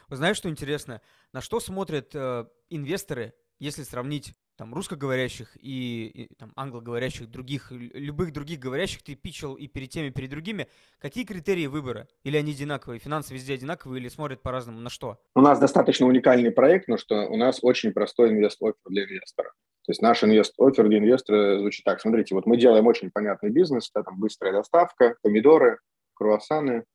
[0.07, 1.01] Вы знаете, что интересно?
[1.33, 8.31] На что смотрят э, инвесторы, если сравнить там русскоговорящих и, и там англоговорящих, других, любых
[8.31, 10.67] других говорящих ты пичил и перед теми, и перед другими.
[10.99, 12.07] Какие критерии выбора?
[12.23, 12.99] Или они одинаковые?
[12.99, 14.79] Финансы везде одинаковые или смотрят по-разному?
[14.79, 15.19] На что?
[15.35, 19.51] У нас достаточно уникальный проект, но что у нас очень простой инвест-оффер для инвестора.
[19.85, 22.01] То есть наш инвест-оффер для инвестора звучит так.
[22.01, 25.79] Смотрите, вот мы делаем очень понятный бизнес, да, там быстрая доставка, помидоры,
[26.13, 26.85] круассаны,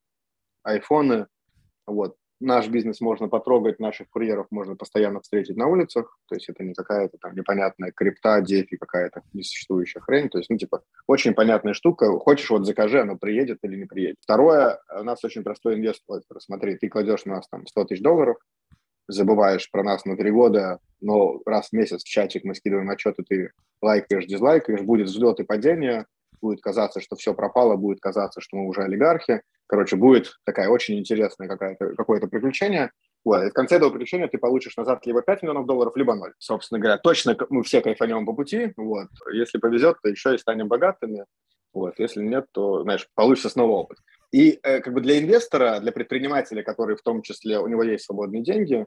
[0.62, 1.26] айфоны.
[1.86, 6.64] Вот наш бизнес можно потрогать, наших курьеров можно постоянно встретить на улицах, то есть это
[6.64, 11.74] не какая-то там непонятная крипта, дефи, какая-то несуществующая хрень, то есть, ну, типа, очень понятная
[11.74, 14.16] штука, хочешь, вот закажи, оно приедет или не приедет.
[14.20, 16.02] Второе, у нас очень простой инвест,
[16.38, 18.36] смотри, ты кладешь на нас там 100 тысяч долларов,
[19.06, 23.22] забываешь про нас на три года, но раз в месяц в чатик мы скидываем отчеты,
[23.22, 26.06] ты лайкаешь, дизлайкаешь, будет взлет и падение,
[26.40, 29.42] будет казаться, что все пропало, будет казаться, что мы уже олигархи.
[29.66, 32.90] Короче, будет такая очень интересная какая-то, какое-то приключение.
[33.24, 33.44] Вот.
[33.44, 36.32] И в конце этого приключения ты получишь назад либо 5 миллионов долларов, либо 0.
[36.38, 38.72] Собственно говоря, точно мы все кайфанем по пути.
[38.76, 39.08] Вот.
[39.32, 41.24] Если повезет, то еще и станем богатыми.
[41.72, 41.94] Вот.
[41.98, 43.98] Если нет, то, знаешь, получится снова опыт.
[44.32, 48.04] И э, как бы для инвестора, для предпринимателя, который в том числе, у него есть
[48.04, 48.86] свободные деньги,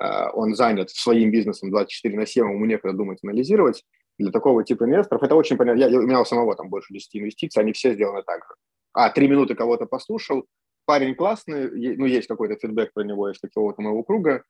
[0.00, 3.84] э, он занят своим бизнесом 24 на 7, ему некогда думать, анализировать,
[4.18, 5.80] для такого типа инвесторов это очень понятно.
[5.80, 8.54] Я, у меня у самого там больше 10 инвестиций, они все сделаны так же.
[8.92, 10.46] А, три минуты кого-то послушал,
[10.84, 14.42] парень классный, ну, есть какой-то фидбэк про него из какого-то моего круга,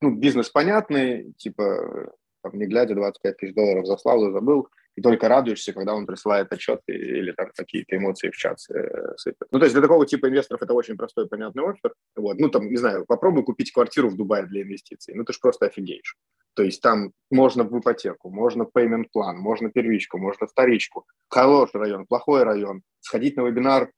[0.00, 5.28] ну, бизнес понятный, типа, там, не глядя, 25 тысяч долларов заслал и забыл, и только
[5.28, 9.48] радуешься, когда он присылает отчет или там какие-то эмоции в чат э, сыпят.
[9.50, 11.94] Ну, то есть для такого типа инвесторов это очень простой, понятный офер.
[12.14, 12.38] Вот.
[12.38, 15.14] Ну, там, не знаю, попробуй купить квартиру в Дубае для инвестиций.
[15.14, 16.16] Ну, ты же просто офигеешь.
[16.54, 21.04] То есть там можно в ипотеку, можно payment план, можно первичку, можно вторичку.
[21.28, 22.82] Хороший район, плохой район.
[23.00, 23.90] Сходить на вебинар,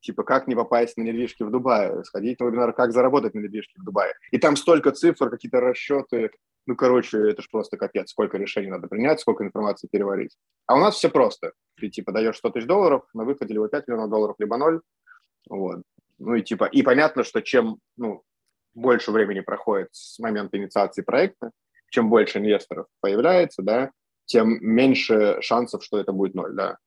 [0.00, 3.78] типа как не попасть на недвижки в Дубае, сходить на вебинар, как заработать на недвижки
[3.78, 4.14] в Дубае.
[4.32, 6.30] И там столько цифр, какие-то расчеты.
[6.66, 10.36] Ну, короче, это же просто капец, сколько решений надо принять, сколько информации переварить.
[10.66, 11.52] А у нас все просто.
[11.76, 14.80] Ты типа даешь 100 тысяч долларов, на выходе либо 5 миллионов долларов, либо 0.
[15.48, 15.82] Вот.
[16.18, 18.22] Ну и типа, и понятно, что чем ну,
[18.74, 21.50] больше времени проходит с момента инициации проекта,
[21.90, 23.90] чем больше инвесторов появляется, да,
[24.24, 26.78] тем меньше шансов, что это будет ноль, да.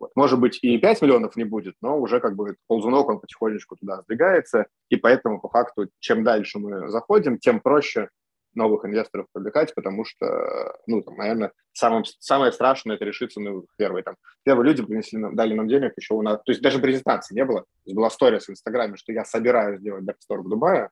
[0.00, 0.12] Вот.
[0.14, 4.02] Может быть, и 5 миллионов не будет, но уже как бы ползунок, он потихонечку туда
[4.02, 8.08] сдвигается, и поэтому, по факту, чем дальше мы заходим, тем проще
[8.54, 14.02] новых инвесторов привлекать, потому что, ну, там, наверное, самым, самое страшное это решиться ну, первые,
[14.02, 17.34] там, первые люди принесли нам, дали нам денег еще у нас, то есть даже презентации
[17.34, 20.90] не было, была история в Инстаграме, что я собираюсь сделать Backstore в Дубае,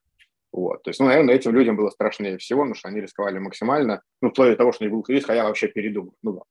[0.57, 0.81] вот.
[0.81, 4.31] То есть, ну, наверное, этим людям было страшнее всего, потому что они рисковали максимально, ну,
[4.31, 6.15] вплоть до того, что не был риск, а я вообще передумал.
[6.23, 6.41] Ну,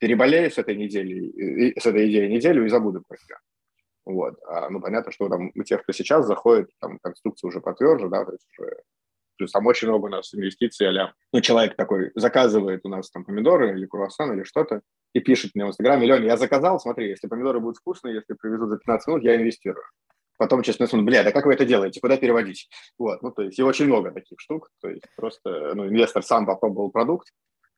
[0.00, 3.38] переболею с этой недели, с этой идеей неделю и забуду про себя.
[4.04, 4.36] Вот.
[4.46, 8.24] А, ну, понятно, что там у тех, кто сейчас заходит, там конструкция уже потверже, да,
[8.24, 8.76] то есть уже
[9.36, 13.24] плюс там очень много у нас инвестиций, а ну, человек такой заказывает у нас там
[13.24, 14.80] помидоры или круассан или что-то,
[15.12, 18.70] и пишет мне в Инстаграме, Леня, я заказал, смотри, если помидоры будут вкусные, если привезут
[18.70, 19.84] за 15 минут, я инвестирую.
[20.38, 22.68] Потом, честно, смотрю, бля, да как вы это делаете, куда переводить?
[22.98, 26.46] Вот, ну, то есть, и очень много таких штук, то есть, просто, ну, инвестор сам
[26.46, 27.28] попробовал продукт,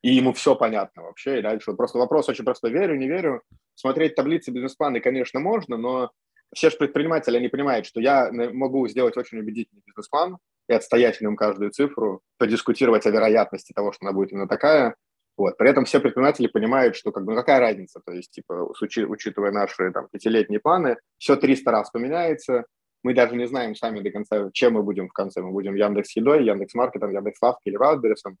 [0.01, 3.43] и ему все понятно вообще, и дальше просто вопрос очень простой, верю, не верю,
[3.75, 6.11] смотреть таблицы бизнес-планы, конечно, можно, но
[6.53, 10.37] все же предприниматели, они понимают, что я могу сделать очень убедительный бизнес-план
[10.67, 14.95] и отстоять в нем каждую цифру, подискутировать о вероятности того, что она будет именно такая,
[15.39, 15.55] вот.
[15.55, 19.05] При этом все предприниматели понимают, что как бы, ну, какая разница, то есть, типа, учи,
[19.05, 22.65] учитывая наши там, пятилетние планы, все 300 раз поменяется,
[23.03, 25.41] мы даже не знаем сами до конца, чем мы будем в конце.
[25.41, 28.35] Мы будем Яндекс Едой, Яндекс Маркетом, Яндекс Лавкой или Валбересом.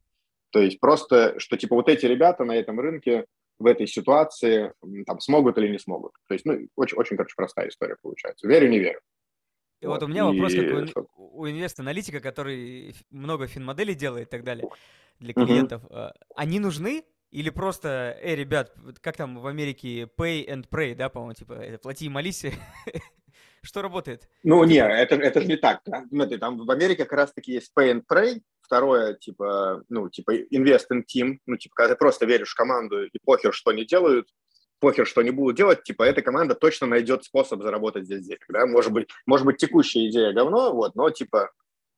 [0.49, 3.25] То есть просто, что типа вот эти ребята на этом рынке
[3.59, 4.73] в этой ситуации
[5.07, 6.11] там смогут или не смогут.
[6.27, 8.45] То есть, ну, очень, очень, короче, простая история получается.
[8.45, 8.99] Верю, не верю.
[9.79, 10.37] И вот, вот у меня и...
[10.37, 14.67] вопрос, как у, у инвест-аналитика, который много фин-моделей делает и так далее
[15.19, 15.83] для клиентов.
[15.85, 16.11] Uh-huh.
[16.35, 21.33] Они нужны или просто, эй, ребят, как там в Америке pay and pray, да, по-моему,
[21.35, 22.45] типа, это плати и молись.
[23.61, 24.29] Что работает?
[24.43, 25.81] Ну, не, это, это же не так.
[25.85, 26.05] Да?
[26.09, 30.87] Смотри, там в Америке как раз-таки есть pay and pray, второе, типа, ну, типа, invest
[30.93, 34.27] in team, ну, типа, когда ты просто веришь в команду и похер, что они делают,
[34.79, 38.65] похер, что они будут делать, типа, эта команда точно найдет способ заработать здесь денег, да,
[38.65, 41.51] может быть, может быть, текущая идея говно, вот, но, типа,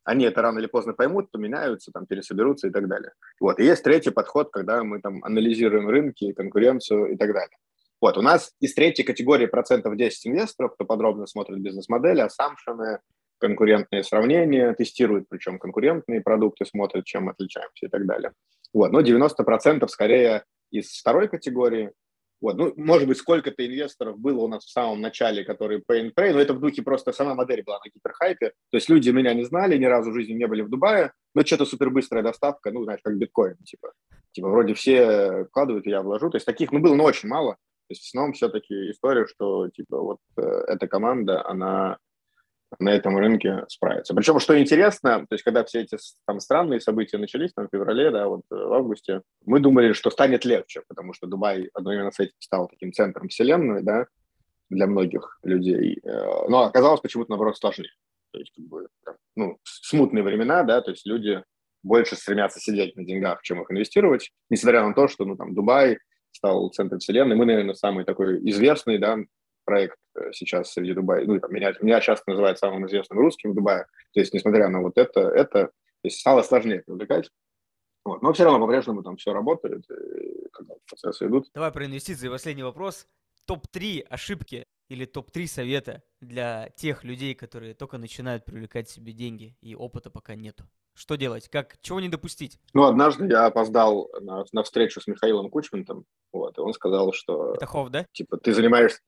[0.03, 3.13] они это рано или поздно поймут, поменяются, там, пересоберутся и так далее.
[3.39, 7.57] Вот, и есть третий подход, когда мы там анализируем рынки, конкуренцию и так далее.
[8.01, 12.99] Вот, у нас из третьей категории процентов 10 инвесторов, кто подробно смотрит бизнес-модели, ассампшены,
[13.37, 18.31] конкурентные сравнения, тестируют, причем конкурентные продукты, смотрят, чем отличаемся и так далее.
[18.73, 21.91] Вот, но 90% скорее из второй категории,
[22.41, 26.11] Вот, ну, может быть, сколько-то инвесторов было у нас в самом начале, которые pay and
[26.15, 28.49] pray, но это в духе просто сама модель была на гиперхайпе.
[28.71, 31.43] То есть люди меня не знали, ни разу в жизни не были в Дубае, но
[31.43, 33.93] что-то супербыстрая доставка, ну, знаешь, как биткоин, типа.
[34.31, 36.29] Типа, вроде все вкладывают, и я вложу.
[36.29, 37.53] То есть таких, ну, было, но очень мало.
[37.53, 41.97] То есть в основном все-таки история, что, типа, вот э, эта команда, она
[42.79, 44.13] на этом рынке справится.
[44.13, 48.11] Причем, что интересно, то есть, когда все эти там странные события начались, там, в феврале,
[48.11, 52.19] да, вот э, в августе, мы думали, что станет легче, потому что Дубай одновременно с
[52.19, 54.07] этим стал таким центром вселенной, да,
[54.69, 55.99] для многих людей.
[56.03, 57.93] Э, но оказалось почему-то, наоборот, сложнее.
[58.31, 58.87] То есть, как бы,
[59.35, 61.43] ну, смутные времена, да, то есть люди
[61.83, 65.97] больше стремятся сидеть на деньгах, чем их инвестировать, несмотря на то, что, ну, там, Дубай
[66.31, 67.35] стал центром вселенной.
[67.35, 69.17] Мы, наверное, самый такой известный, да,
[69.65, 69.97] проект
[70.31, 74.19] сейчас среди Дубая, ну, там, меня, меня часто называют самым известным русским в Дубае, то
[74.19, 77.29] есть, несмотря на вот это, это то есть стало сложнее привлекать.
[78.03, 78.21] Вот.
[78.21, 81.49] Но все равно по-прежнему там все работает, и, когда процессы идут.
[81.53, 82.29] Давай про инвестиции.
[82.29, 83.07] Последний вопрос.
[83.45, 89.75] Топ-3 ошибки или топ-3 совета для тех людей, которые только начинают привлекать себе деньги и
[89.75, 90.63] опыта пока нету?
[90.93, 91.47] Что делать?
[91.49, 92.59] Как, чего не допустить?
[92.73, 97.53] Ну, однажды я опоздал на, на встречу с Михаилом Кучментом, вот, и он сказал, что...
[97.53, 98.05] Это Хов, да?
[98.11, 98.99] Типа, ты занимаешься...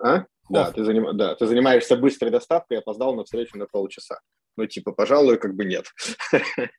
[0.00, 0.24] А?
[0.48, 1.16] Да ты, заним...
[1.16, 4.20] да, ты занимаешься быстрой доставкой, я опоздал на встречу на полчаса.
[4.56, 5.86] Ну, типа, пожалуй, как бы нет.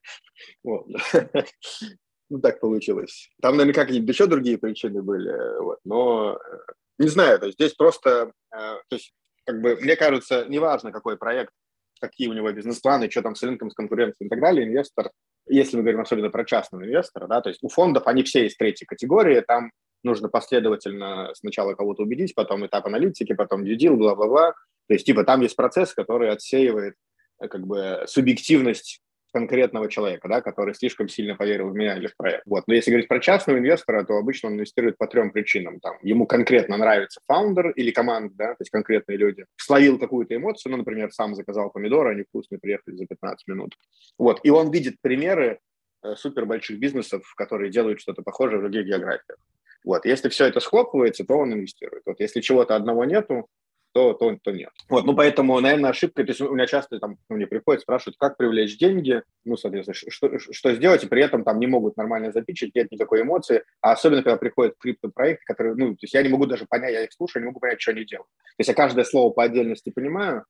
[2.32, 3.32] Ну, так получилось.
[3.42, 6.58] Там, наверное, какие-то еще другие причины были, вот, но э,
[7.00, 9.14] не знаю, то есть здесь просто, э, то есть,
[9.46, 11.52] как бы, мне кажется, неважно, какой проект,
[12.00, 15.10] какие у него бизнес-планы, что там с рынком, с конкуренцией и так далее, инвестор,
[15.48, 18.56] если мы говорим особенно про частного инвестора, да, то есть у фондов они все из
[18.56, 19.72] третьей категории, там
[20.04, 24.54] нужно последовательно сначала кого-то убедить, потом этап аналитики, потом дьюдил, бла-бла-бла.
[24.88, 26.96] То есть, типа, там есть процесс, который отсеивает
[27.40, 32.16] э, как бы субъективность конкретного человека, да, который слишком сильно поверил в меня или в
[32.16, 32.44] проект.
[32.46, 32.64] Вот.
[32.68, 35.80] Но если говорить про частного инвестора, то обычно он инвестирует по трем причинам.
[35.80, 39.46] Там, ему конкретно нравится фаундер или команда, да, то есть конкретные люди.
[39.58, 43.76] Словил какую-то эмоцию, ну, например, сам заказал помидоры, они вкусные, приехали за 15 минут.
[44.18, 44.40] Вот.
[44.44, 45.60] И он видит примеры
[46.04, 49.38] э, супер больших бизнесов, которые делают что-то похожее в других географиях.
[49.84, 50.06] Вот.
[50.06, 52.04] Если все это схлопывается, то он инвестирует.
[52.06, 52.20] Вот.
[52.20, 53.48] Если чего-то одного нету,
[53.94, 54.70] то, то, то нет.
[54.88, 58.18] Вот, ну, поэтому, наверное, ошибка, то есть у меня часто там ну, мне приходят, спрашивают,
[58.18, 62.32] как привлечь деньги, ну, соответственно, что, что сделать, и при этом там не могут нормально
[62.32, 66.30] запичить, нет никакой эмоции, а особенно, когда приходят криптопроекты, которые, ну, то есть я не
[66.30, 68.30] могу даже понять, я их слушаю, не могу понять, что они делают.
[68.30, 70.46] То есть я каждое слово по отдельности понимаю,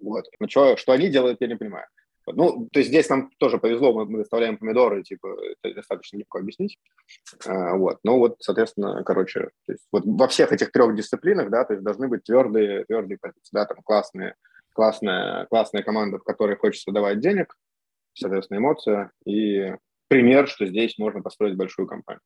[0.00, 1.86] вот, но что, что они делают, я не понимаю.
[2.32, 6.38] Ну, то есть здесь нам тоже повезло, мы, мы доставляем помидоры, типа, это достаточно легко
[6.38, 6.78] объяснить.
[7.46, 11.64] А, вот, ну вот, соответственно, короче, то есть вот во всех этих трех дисциплинах, да,
[11.64, 14.34] то есть должны быть твердые, твердые позиции, да, там классные,
[14.72, 17.56] классная, классная команда, в которой хочется давать денег,
[18.14, 19.74] соответственно, эмоция и
[20.08, 22.22] пример, что здесь можно построить большую компанию.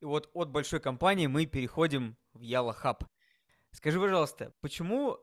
[0.00, 3.06] И вот от большой компании мы переходим в Yalla Hub.
[3.70, 5.18] Скажи, пожалуйста, почему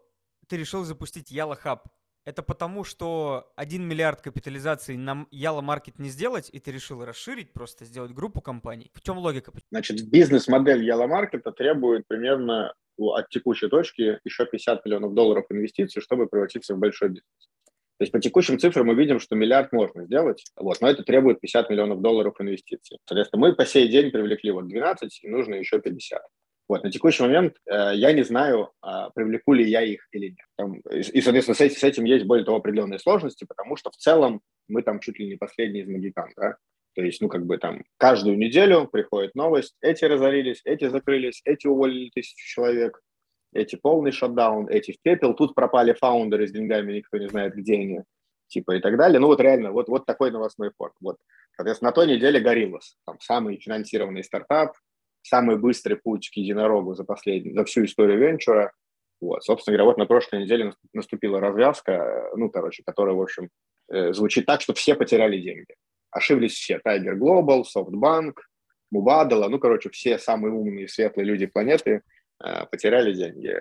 [0.48, 1.82] ты решил запустить Yalla Hub?
[2.24, 7.52] Это потому, что 1 миллиард капитализации нам Яла Маркет не сделать, и ты решил расширить,
[7.52, 8.92] просто сделать группу компаний.
[8.94, 9.52] В чем логика?
[9.72, 16.28] Значит, бизнес-модель Яла Маркета требует примерно от текущей точки еще 50 миллионов долларов инвестиций, чтобы
[16.28, 17.50] превратиться в большой бизнес.
[17.98, 21.40] То есть по текущим цифрам мы видим, что миллиард можно сделать, вот, но это требует
[21.40, 22.98] 50 миллионов долларов инвестиций.
[23.06, 26.20] Соответственно, мы по сей день привлекли вот 12, и нужно еще 50.
[26.72, 30.48] Вот, на текущий момент э, я не знаю, э, привлеку ли я их или нет.
[30.56, 33.98] Там, и, и, соответственно, с, с этим есть более того определенные сложности, потому что в
[33.98, 36.56] целом мы там чуть ли не последний из магикан, да.
[36.96, 41.68] То есть, ну, как бы там каждую неделю приходит новость, эти разорились, эти закрылись, эти
[41.68, 43.02] уволили тысячу человек,
[43.52, 47.74] эти полный шатдаун, эти в пепел, тут пропали фаундеры с деньгами, никто не знает, где
[47.74, 48.00] они,
[48.48, 49.20] типа и так далее.
[49.20, 50.92] Ну, вот реально, вот, вот такой новостной фон.
[51.02, 51.18] Вот.
[51.58, 54.72] Соответственно, на той неделе Гориллас, там самый финансированный стартап,
[55.22, 58.72] самый быстрый путь к единорогу за, последний, за всю историю венчура.
[59.20, 63.50] Вот, собственно говоря, вот на прошлой неделе наступила развязка, ну, короче, которая, в общем,
[63.92, 65.76] э, звучит так, что все потеряли деньги.
[66.10, 66.82] Ошиблись все.
[66.86, 68.34] Tiger Global, SoftBank,
[68.94, 72.02] Mubadala, ну, короче, все самые умные, светлые люди планеты
[72.44, 73.56] э, потеряли деньги.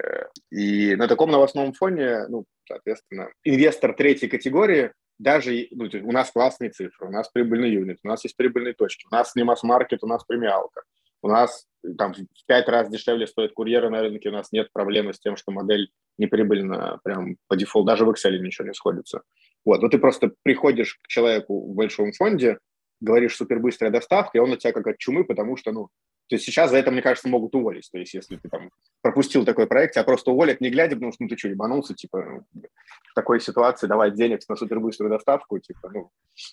[0.50, 6.70] И на таком новостном фоне, ну, соответственно, инвестор третьей категории, даже ну, у нас классные
[6.70, 10.06] цифры, у нас прибыльный юнит, у нас есть прибыльные точки, у нас не масс-маркет, у
[10.06, 10.82] нас премиалка.
[11.22, 11.66] У нас
[11.98, 15.36] там в пять раз дешевле стоит курьеры на рынке, у нас нет проблемы с тем,
[15.36, 19.22] что модель неприбыльна прям по дефолту, даже в Excel ничего не сходится.
[19.64, 22.58] Вот, ну ты просто приходишь к человеку в большом фонде,
[23.00, 25.88] говоришь супербыстрая доставка, и он на тебя как от чумы, потому что, ну,
[26.30, 27.90] то есть сейчас за это, мне кажется, могут уволить.
[27.90, 28.70] То есть если ты там
[29.02, 32.44] пропустил такой проект, тебя просто уволят, не глядя, потому что ну ты что, ебанулся, типа,
[32.54, 36.10] в такой ситуации давать денег на супербыструю доставку, типа, ну,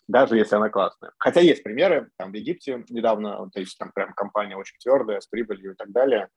[0.07, 1.11] даже если она классная.
[1.19, 5.27] Хотя есть примеры, там в Египте недавно, то есть там прям компания очень твердая, с
[5.27, 6.29] прибылью и так далее,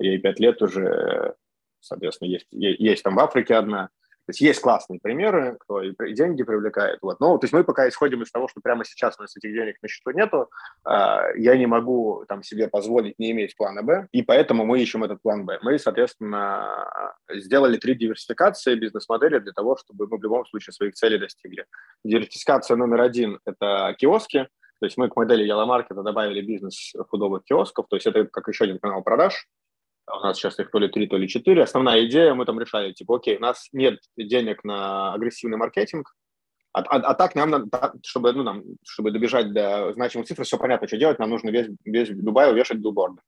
[0.00, 1.36] ей пять лет уже,
[1.78, 3.90] соответственно, есть, есть там в Африке одна,
[4.28, 6.98] то есть есть классные примеры, кто и деньги привлекает.
[7.00, 7.18] Вот.
[7.18, 9.76] Но то есть мы пока исходим из того, что прямо сейчас у нас этих денег
[9.80, 10.50] на счету нету,
[10.84, 15.02] а, я не могу там себе позволить не иметь плана Б, и поэтому мы ищем
[15.02, 15.58] этот план Б.
[15.62, 21.18] Мы, соответственно, сделали три диверсификации бизнес-модели для того, чтобы мы в любом случае своих целей
[21.18, 21.64] достигли.
[22.04, 24.46] Диверсификация номер один– это киоски,
[24.80, 28.64] то есть мы к модели Yellow добавили бизнес худобых киосков, то есть это как еще
[28.64, 29.48] один канал продаж,
[30.16, 31.62] у нас сейчас их то ли три, то ли четыре.
[31.62, 36.14] Основная идея, мы там решали, типа, окей, у нас нет денег на агрессивный маркетинг,
[36.72, 37.70] а, а, а так нам
[38.04, 41.68] чтобы, ну, нам, чтобы добежать до значимых цифр, все понятно, что делать, нам нужно весь,
[41.84, 43.20] весь Дубай увешать билборды.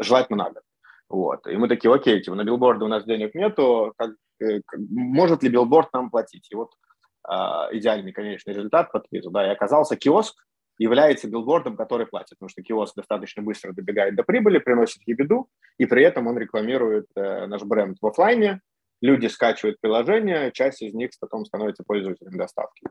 [0.00, 0.60] Желательно надо.
[1.08, 1.46] Вот.
[1.46, 5.42] И мы такие, окей, типа, на билборды у нас денег нету, как, э, как, может
[5.42, 6.46] ли билборд нам платить?
[6.50, 6.70] И вот
[7.28, 7.34] э,
[7.72, 10.36] идеальный конечный результат по твиту, да, и оказался киоск,
[10.80, 15.84] является билбордом, который платит, потому что киоск достаточно быстро добегает до прибыли, приносит ебеду, и
[15.84, 18.62] при этом он рекламирует э, наш бренд в офлайне,
[19.02, 22.88] люди скачивают приложение, часть из них потом становится пользователем доставки.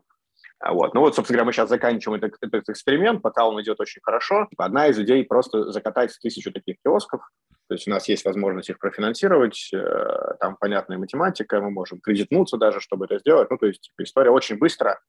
[0.60, 0.94] А вот.
[0.94, 4.46] Ну вот, собственно говоря, мы сейчас заканчиваем этот, этот эксперимент, пока он идет очень хорошо.
[4.56, 7.22] Одна из идей просто закатать тысячу таких киосков,
[7.66, 12.56] то есть у нас есть возможность их профинансировать, э, там понятная математика, мы можем кредитнуться
[12.56, 13.50] даже, чтобы это сделать.
[13.50, 15.00] Ну, то есть типа, история очень быстро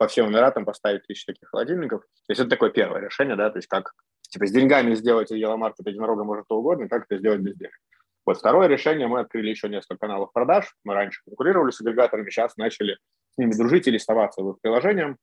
[0.00, 2.00] по всем Эмиратам поставить тысячу таких холодильников.
[2.00, 3.92] То есть это такое первое решение, да, то есть как
[4.30, 7.78] типа с деньгами сделать Yellow Market единорога может что угодно, как это сделать без денег.
[8.24, 12.56] Вот второе решение, мы открыли еще несколько каналов продаж, мы раньше конкурировали с агрегаторами, сейчас
[12.56, 12.96] начали
[13.34, 15.16] с ними дружить и листоваться в их приложениях.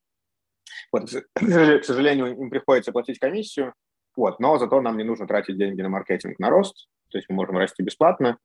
[0.91, 3.73] Вот, к сожалению, им приходится платить комиссию,
[4.15, 7.35] вот, но зато нам не нужно тратить деньги на маркетинг, на рост, то есть мы
[7.35, 8.37] можем расти бесплатно,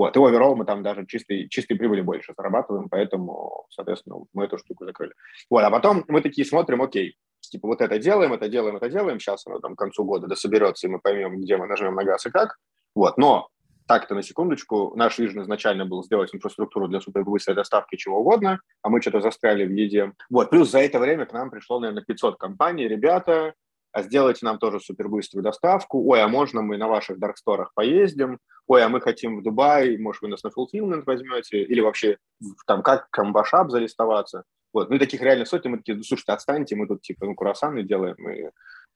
[0.00, 4.56] вот, и оверолл мы там даже чистой, чистой прибыли больше зарабатываем, поэтому, соответственно, мы эту
[4.56, 5.12] штуку закрыли.
[5.50, 9.20] Вот, а потом мы такие смотрим, окей, типа вот это делаем, это делаем, это делаем,
[9.20, 12.24] сейчас оно там к концу года дособерется, и мы поймем, где мы нажмем на газ
[12.24, 12.56] и как.
[12.94, 13.48] Вот, но
[13.86, 18.88] так-то на секундочку, наш вижен изначально был сделать инфраструктуру для супербыстрой доставки чего угодно, а
[18.88, 20.14] мы что-то застряли в еде.
[20.30, 23.52] Вот, плюс за это время к нам пришло, наверное, 500 компаний, ребята,
[23.92, 28.84] а сделайте нам тоже супербыструю доставку, ой, а можно мы на ваших дарксторах поездим, ой,
[28.84, 32.18] а мы хотим в Дубай, может, вы нас на fulfillment возьмете, или вообще
[32.66, 34.44] там как камбашап залистоваться.
[34.72, 37.82] Вот, ну и таких реально сотни, мы такие, слушайте, отстаньте, мы тут типа ну, курасаны
[37.82, 38.50] делаем, и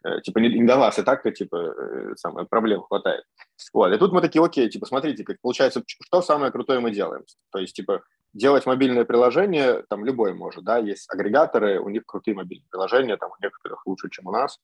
[0.04, 3.24] э, типа не, не до вас, и так-то типа э, самое, проблем хватает.
[3.72, 7.24] Вот, и тут мы такие, окей, типа смотрите, как получается, что самое крутое мы делаем.
[7.50, 8.02] То есть типа
[8.34, 13.30] делать мобильное приложение, там любой может, да, есть агрегаторы, у них крутые мобильные приложения, там
[13.30, 14.58] у некоторых лучше, чем у нас.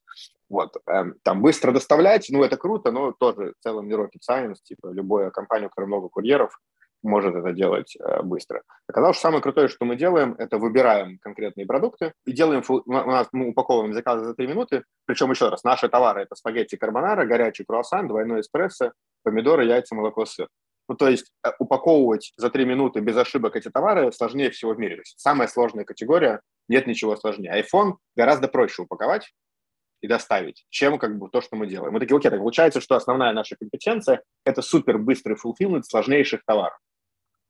[0.48, 4.56] Вот, эм, там быстро доставлять, ну, это круто, но тоже в целом не rocket science,
[4.62, 6.58] типа любая компания, у которой много курьеров,
[7.02, 8.62] может это делать э, быстро.
[8.86, 13.28] Оказалось, что самое крутое, что мы делаем, это выбираем конкретные продукты и делаем, у нас
[13.32, 17.64] мы упаковываем заказы за 3 минуты, причем еще раз, наши товары это спагетти карбонара, горячий
[17.64, 18.92] круассан, двойной эспрессо,
[19.22, 20.48] помидоры, яйца, молоко, сыр.
[20.90, 24.78] Ну, то есть э, упаковывать за три минуты без ошибок эти товары сложнее всего в
[24.80, 24.96] мире.
[24.96, 27.62] То есть самая сложная категория, нет ничего сложнее.
[27.62, 29.32] iPhone гораздо проще упаковать
[30.00, 31.92] и доставить, чем как бы то, что мы делаем.
[31.92, 36.76] Мы такие, окей, так получается, что основная наша компетенция– это супер быстрый fulfillment сложнейших товаров.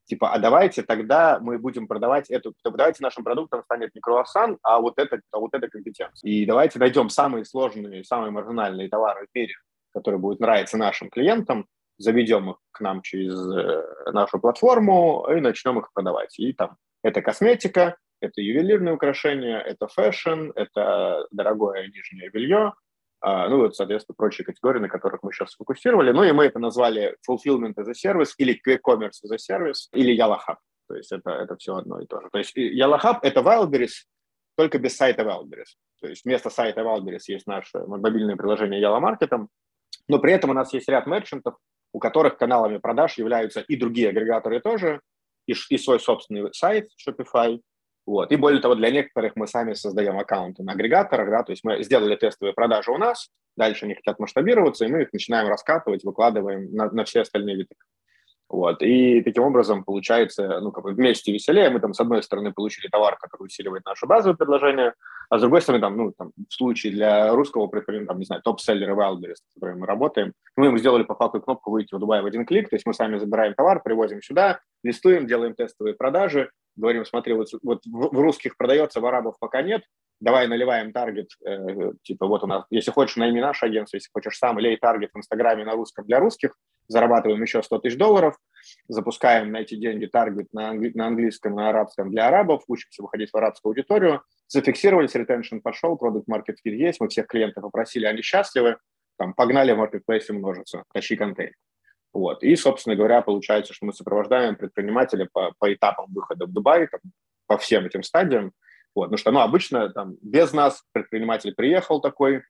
[0.05, 4.79] Типа, а давайте тогда мы будем продавать эту, давайте нашим продуктом станет не круассан, а
[4.79, 6.29] вот это, а вот эта компетенция.
[6.29, 9.55] И давайте найдем самые сложные, самые маржинальные товары в мире,
[9.93, 11.65] которые будут нравиться нашим клиентам,
[12.01, 16.37] заведем их к нам через э, нашу платформу и начнем их продавать.
[16.39, 22.73] И там это косметика, это ювелирные украшения, это fashion, это дорогое нижнее белье,
[23.23, 26.11] а, ну вот, соответственно, прочие категории, на которых мы сейчас сфокусировали.
[26.11, 29.87] Ну и мы это назвали fulfillment as a service или quick commerce as a service
[29.93, 30.39] или Yalla.
[30.87, 32.29] То есть это, это все одно и то же.
[32.31, 34.05] То есть Yalla это Wildberries,
[34.57, 35.77] только без сайта Wildberries.
[36.01, 39.47] То есть вместо сайта Wildberries есть наше мобильное приложение Yalla Market,
[40.07, 41.55] но при этом у нас есть ряд мерчантов,
[41.93, 45.01] у которых каналами продаж являются и другие агрегаторы тоже,
[45.47, 47.59] и, и свой собственный сайт Shopify.
[48.05, 48.31] Вот.
[48.31, 51.83] И более того, для некоторых мы сами создаем аккаунты на агрегаторах, да, то есть мы
[51.83, 56.73] сделали тестовые продажи у нас, дальше они хотят масштабироваться, и мы их начинаем раскатывать, выкладываем
[56.73, 57.75] на, на все остальные виды.
[58.51, 58.81] Вот.
[58.81, 61.69] И таким образом получается, ну, как бы вместе веселее.
[61.69, 64.93] Мы там, с одной стороны, получили товар, который усиливает наше базовое предложение,
[65.29, 68.41] а с другой стороны, там, ну, там, в случае для русского предпринимателя, там, не знаю,
[68.41, 72.21] топ-селлеры Wildberries, с которыми мы работаем, мы им сделали по факту кнопку «Выйти в Дубай
[72.21, 76.49] в один клик», то есть мы сами забираем товар, привозим сюда, листуем, делаем тестовые продажи,
[76.75, 79.83] говорим, смотри, вот, вот в, русских продается, в арабов пока нет,
[80.19, 84.37] давай наливаем таргет, э, типа вот у нас, если хочешь, найми наше агентство, если хочешь
[84.37, 86.55] сам, лей таргет в Инстаграме на русском для русских,
[86.87, 88.37] зарабатываем еще 100 тысяч долларов,
[88.87, 93.31] запускаем на эти деньги таргет на, англи- на английском, на арабском для арабов, учимся выходить
[93.31, 98.77] в арабскую аудиторию, зафиксировались, retention пошел, product market есть, мы всех клиентов попросили, они счастливы,
[99.17, 101.53] там, погнали в маркетплейсе множиться, тащи контейнер.
[102.13, 102.43] Вот.
[102.43, 106.99] И, собственно говоря, получается, что мы сопровождаем предпринимателя по, по этапам выхода в Дубай, там,
[107.47, 108.51] по всем этим стадиям.
[108.93, 109.05] Вот.
[109.05, 112.43] Потому что ну, обычно там, без нас предприниматель приехал такой,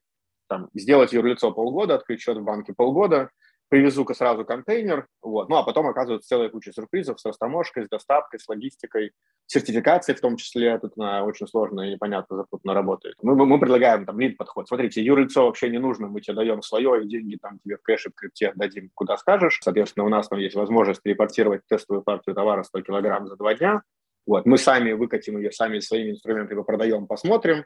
[0.50, 3.30] там, сделать юрлицо полгода, открыть счет в банке полгода,
[3.72, 5.48] привезу-ка сразу контейнер, вот.
[5.48, 9.14] ну а потом оказывается целая куча сюрпризов с растаможкой, с доставкой, с логистикой,
[9.48, 13.16] сертификацией в том числе, тут она очень сложно и непонятно запутанно работает.
[13.22, 14.68] Мы, мы, предлагаем там лид-подход.
[14.68, 18.10] Смотрите, юрлицо вообще не нужно, мы тебе даем свое, и деньги там тебе в кэше,
[18.10, 19.60] в крипте дадим, куда скажешь.
[19.64, 23.84] Соответственно, у нас там есть возможность репортировать тестовую партию товара 100 килограмм за два дня.
[24.28, 24.46] Вот.
[24.46, 27.64] Мы сами выкатим ее, сами своими инструментами продаем, посмотрим,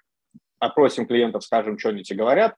[0.60, 2.56] опросим клиентов, скажем, что они тебе говорят,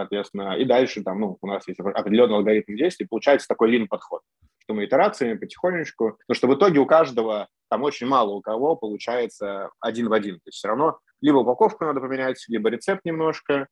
[0.00, 4.22] соответственно, и дальше там, ну, у нас есть определенный алгоритм действий, получается такой лин-подход,
[4.58, 8.76] что мы итерациями потихонечку, но что в итоге у каждого, там очень мало у кого
[8.76, 13.68] получается один в один, то есть все равно либо упаковку надо поменять, либо рецепт немножко,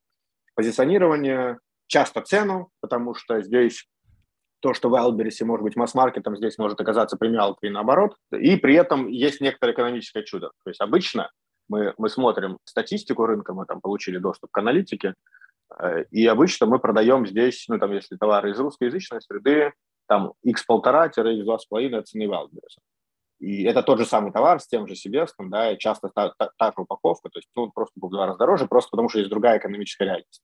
[0.55, 1.57] позиционирование,
[1.87, 3.87] часто цену, потому что здесь
[4.59, 8.17] то, что в Wildberries может быть масс-маркетом, здесь может оказаться премиалкой и наоборот.
[8.37, 10.51] И при этом есть некоторое экономическое чудо.
[10.63, 11.31] То есть обычно
[11.69, 15.13] мы, мы смотрим статистику рынка, мы там получили доступ к аналитике,
[16.11, 19.73] и обычно мы продаем здесь, ну, там, если товары из русскоязычной среды,
[20.07, 22.79] там, x1,5-x2,5 от цены Wildberries.
[23.39, 26.49] И это тот же самый товар с тем же себестом, да, и часто та, та,
[26.57, 29.29] та же упаковка, то есть, ну, просто в два раза дороже, просто потому что есть
[29.29, 30.41] другая экономическая реальность.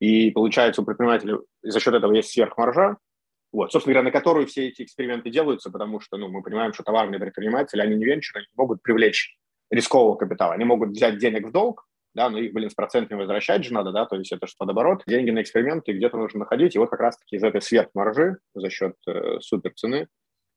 [0.00, 2.98] И получается у предпринимателя за счет этого есть сверхмаржа,
[3.52, 6.82] вот, собственно говоря, на которую все эти эксперименты делаются, потому что, ну, мы понимаем, что
[6.82, 9.38] товарные предприниматели, они не венчуры, они могут привлечь
[9.70, 13.64] рискового капитала, они могут взять денег в долг, да, но их, блин, с процентами возвращать
[13.64, 16.74] же надо, да, то есть это же под оборот, деньги на эксперименты где-то нужно находить,
[16.74, 19.72] и вот как раз-таки из этой сверхмаржи за счет э, супер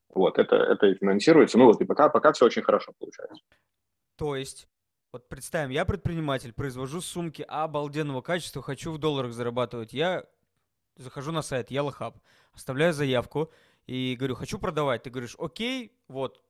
[0.09, 3.43] вот, это, это и финансируется, ну вот, и пока, пока все очень хорошо получается.
[4.17, 4.67] То есть,
[5.11, 10.25] вот представим, я предприниматель, произвожу сумки обалденного качества, хочу в долларах зарабатывать, я
[10.95, 12.13] захожу на сайт Yellow
[12.53, 13.51] оставляю заявку
[13.85, 16.41] и говорю, хочу продавать, ты говоришь, окей, вот,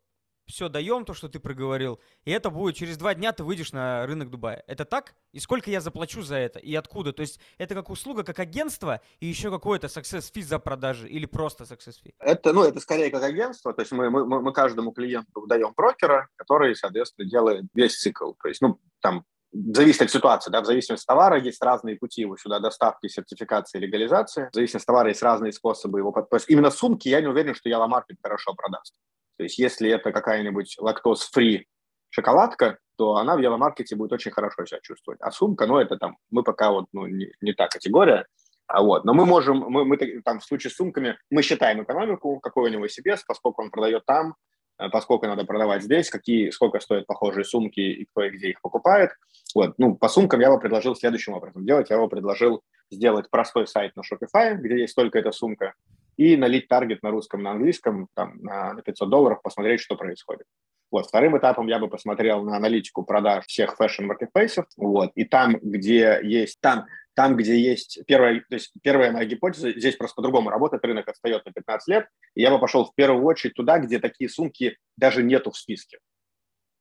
[0.47, 4.05] все даем, то, что ты проговорил, и это будет через два дня ты выйдешь на
[4.05, 4.63] рынок Дубая.
[4.67, 5.13] Это так?
[5.33, 6.59] И сколько я заплачу за это?
[6.59, 7.13] И откуда?
[7.13, 11.25] То есть это как услуга, как агентство, и еще какой-то success fee за продажи или
[11.25, 12.13] просто success fee?
[12.19, 16.29] Это, ну, это скорее как агентство, то есть мы, мы, мы каждому клиенту даем брокера,
[16.37, 18.31] который, соответственно, делает весь цикл.
[18.41, 22.21] То есть, ну, там, зависит от ситуации, да, в зависимости от товара есть разные пути
[22.21, 24.49] его сюда доставки, сертификации, легализации.
[24.51, 26.11] В зависимости от товара есть разные способы его...
[26.11, 28.93] То есть именно сумки я не уверен, что Yellow Market хорошо продаст.
[29.38, 31.67] То есть если это какая-нибудь лактоз-фри
[32.09, 35.21] шоколадка, то она в Евромаркете будет очень хорошо себя чувствовать.
[35.21, 38.25] А сумка, ну, это там, мы пока вот, ну, не, не та категория,
[38.67, 42.39] а вот, но мы можем, мы, мы там в случае с сумками, мы считаем экономику,
[42.39, 44.35] какой у него себе, поскольку он продает там,
[44.77, 48.61] э, поскольку надо продавать здесь, какие, сколько стоят похожие сумки и кто и где их
[48.61, 49.11] покупает.
[49.55, 51.89] Вот, ну, по сумкам я бы предложил следующим образом делать.
[51.89, 52.61] Я бы предложил
[52.91, 55.73] сделать простой сайт на Shopify, где есть только эта сумка,
[56.18, 60.45] и налить таргет на русском, на английском, там, на 500 долларов, посмотреть, что происходит.
[60.89, 66.20] Вот, вторым этапом я бы посмотрел на аналитику продаж всех fashion-маркетплейсов, вот, и там, где
[66.24, 70.86] есть, там, там, где есть первая, то есть первая моя гипотеза, здесь просто по-другому работает,
[70.86, 74.30] рынок отстает на 15 лет, и я бы пошел в первую очередь туда, где такие
[74.30, 75.99] сумки даже нету в списке.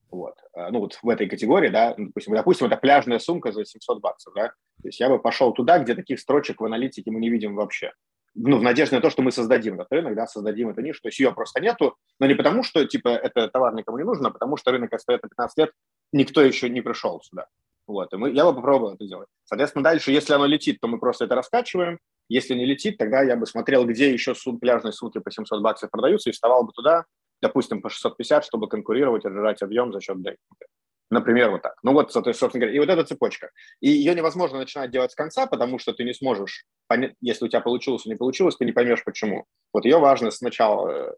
[0.09, 0.35] Вот.
[0.55, 4.35] А, ну, вот в этой категории, да, допустим, допустим, это пляжная сумка за 700 баксов,
[4.35, 4.49] да,
[4.83, 7.93] то есть я бы пошел туда, где таких строчек в аналитике мы не видим вообще
[8.37, 11.01] ну, в надежде на то, что мы создадим этот рынок, да, создадим эту нишу.
[11.03, 14.27] То есть ее просто нету, но не потому, что, типа, это товар никому не нужен,
[14.27, 15.73] а потому что рынок остается 15 лет,
[16.13, 17.47] никто еще не пришел сюда.
[17.87, 19.29] Вот, и мы, я бы попробовал это сделать.
[19.45, 21.99] Соответственно, дальше, если оно летит, то мы просто это раскачиваем.
[22.29, 25.91] Если не летит, тогда я бы смотрел, где еще сум, пляжные сумки по 700 баксов
[25.91, 27.05] продаются, и вставал бы туда,
[27.41, 30.67] допустим, по 650, чтобы конкурировать, отжирать объем за счет дейкинга.
[31.11, 31.77] Например, вот так.
[31.83, 33.51] Ну вот, собственно говоря, и вот эта цепочка.
[33.81, 37.49] И ее невозможно начинать делать с конца, потому что ты не сможешь понять, если у
[37.49, 39.45] тебя получилось или не получилось, ты не поймешь, почему.
[39.73, 41.15] Вот ее важно сначала э,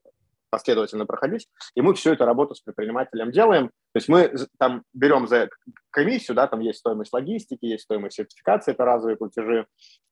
[0.50, 3.68] последовательно проходить, и мы всю эту работу с предпринимателем делаем.
[3.68, 5.48] То есть мы там берем за
[5.90, 9.66] комиссию, да, там есть стоимость логистики, есть стоимость сертификации, это разовые платежи.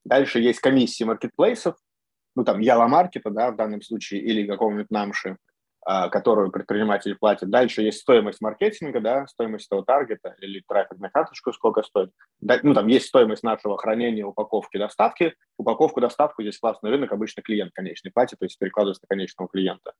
[0.05, 1.77] Дальше есть комиссии маркетплейсов,
[2.35, 5.37] ну там Яла Маркета, да, в данном случае, или какого-нибудь Намши.
[5.89, 7.49] А, которую предприниматель платит.
[7.49, 12.11] Дальше есть стоимость маркетинга, да, стоимость того таргета или трафик на карточку, сколько стоит.
[12.41, 15.35] Ну, там есть стоимость нашего хранения, упаковки, доставки.
[15.57, 19.93] Упаковку, доставку здесь классный рынок, обычно клиент конечный платит, то есть перекладывается на конечного клиента.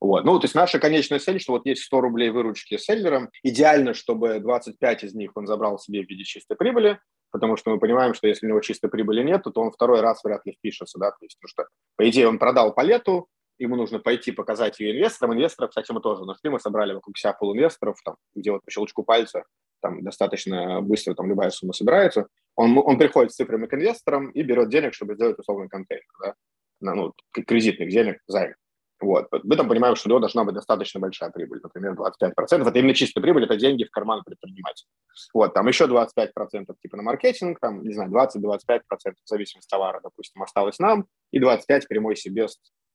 [0.00, 0.24] Вот.
[0.24, 3.28] Ну, то есть наша конечная цель, что вот есть 100 рублей выручки селлером.
[3.42, 6.98] Идеально, чтобы 25 из них он забрал себе в виде чистой прибыли,
[7.30, 10.24] потому что мы понимаем, что если у него чистой прибыли нет, то он второй раз
[10.24, 11.66] вряд ли впишется, да, то есть, потому что,
[11.96, 13.28] по идее, он продал по лету,
[13.58, 15.34] ему нужно пойти показать ее инвесторам.
[15.34, 18.70] Инвесторов, кстати, мы тоже нашли, мы собрали вокруг себя пол инвесторов, там, где вот по
[18.70, 19.44] щелчку пальца
[19.80, 22.26] там достаточно быстро там любая сумма собирается.
[22.54, 26.04] Он, он приходит с цифрами к инвесторам и берет денег, чтобы сделать условный контейнер.
[26.22, 26.34] Да?
[26.80, 28.54] ну, кредитных денег, займ.
[28.98, 29.28] Вот.
[29.42, 32.32] Мы там понимаем, что у него должна быть достаточно большая прибыль, например, 25%.
[32.66, 34.88] Это именно чистая прибыль, это деньги в карман предпринимателя.
[35.34, 38.80] Вот, там еще 25% типа на маркетинг, там, не знаю, 20-25%
[39.22, 42.46] в зависимости от товара, допустим, осталось нам, и 25% прямой себе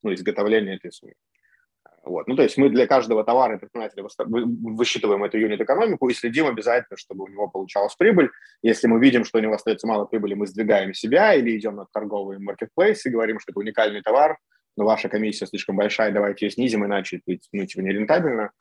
[0.03, 1.13] ну, изготовления этой суммы.
[2.03, 2.27] Вот.
[2.27, 7.25] Ну, то есть мы для каждого товара предпринимателя высчитываем эту юнит-экономику и следим обязательно, чтобы
[7.25, 8.31] у него получалась прибыль.
[8.63, 11.85] Если мы видим, что у него остается мало прибыли, мы сдвигаем себя или идем на
[11.93, 14.37] торговый маркетплейс и говорим, что это уникальный товар,
[14.77, 18.51] но ваша комиссия слишком большая, давайте ее снизим, иначе это ну, типа, нерентабельно.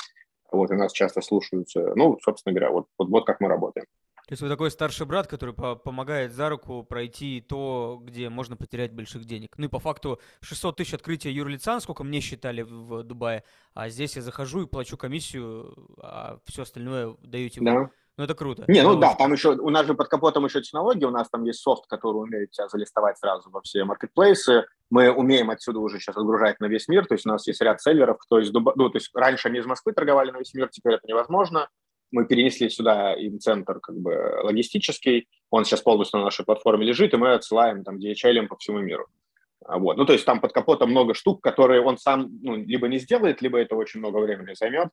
[0.53, 1.95] Вот, и нас часто слушаются.
[1.95, 3.87] Ну, собственно говоря, вот, вот, вот как мы работаем.
[4.31, 8.57] То есть вы такой старший брат, который по помогает за руку пройти то, где можно
[8.57, 9.59] потерять больших денег.
[9.59, 13.43] Ну и по факту 600 тысяч открытия юрлица, сколько мне считали в Дубае,
[13.75, 17.75] а здесь я захожу и плачу комиссию, а все остальное даете да.
[17.75, 17.91] вы.
[18.19, 18.67] Ну, это круто.
[18.69, 21.43] Не, ну да, там еще, у нас же под капотом еще технологии, у нас там
[21.43, 24.65] есть софт, который умеет тебя залистовать сразу во все маркетплейсы.
[24.91, 27.83] Мы умеем отсюда уже сейчас отгружать на весь мир, то есть у нас есть ряд
[27.83, 28.75] селлеров, кто из Дуба...
[28.77, 31.69] ну, то есть раньше они из Москвы торговали на весь мир, теперь это невозможно
[32.11, 37.15] мы перенесли сюда им центр как бы логистический, он сейчас полностью на нашей платформе лежит,
[37.15, 39.07] и мы отсылаем там DHL по всему миру.
[39.65, 39.97] А вот.
[39.97, 43.43] Ну, то есть там под капотом много штук, которые он сам ну, либо не сделает,
[43.43, 44.89] либо это очень много времени займет.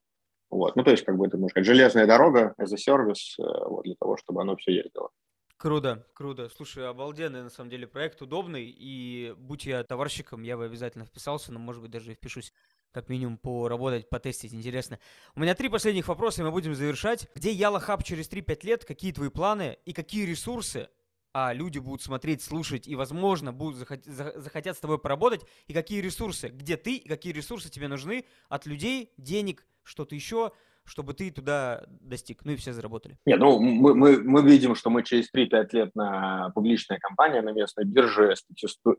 [0.50, 0.76] Вот.
[0.76, 3.84] Ну, то есть, как бы это, можно сказать, железная дорога as a service э, вот,
[3.84, 5.10] для того, чтобы оно все ездило.
[5.58, 6.50] Круто, круто.
[6.50, 11.52] Слушай, обалденный на самом деле проект, удобный, и будь я товарщиком, я бы обязательно вписался,
[11.52, 12.54] но, может быть, даже и впишусь
[12.98, 14.98] как минимум поработать, потестить, интересно.
[15.36, 17.28] У меня три последних вопроса, и мы будем завершать.
[17.36, 19.78] Где Яла Хаб через 3-5 лет, какие твои планы?
[19.86, 20.90] И какие ресурсы
[21.32, 26.02] а люди будут смотреть, слушать и, возможно, будут захот- захотят с тобой поработать, и какие
[26.02, 28.26] ресурсы, где ты, и какие ресурсы тебе нужны?
[28.50, 30.52] От людей, денег, что-то еще,
[30.88, 33.18] чтобы ты туда достиг, ну и все заработали?
[33.26, 37.52] Нет, ну мы, мы, мы видим, что мы через 3-5 лет на публичная компания на
[37.52, 38.34] местной бирже,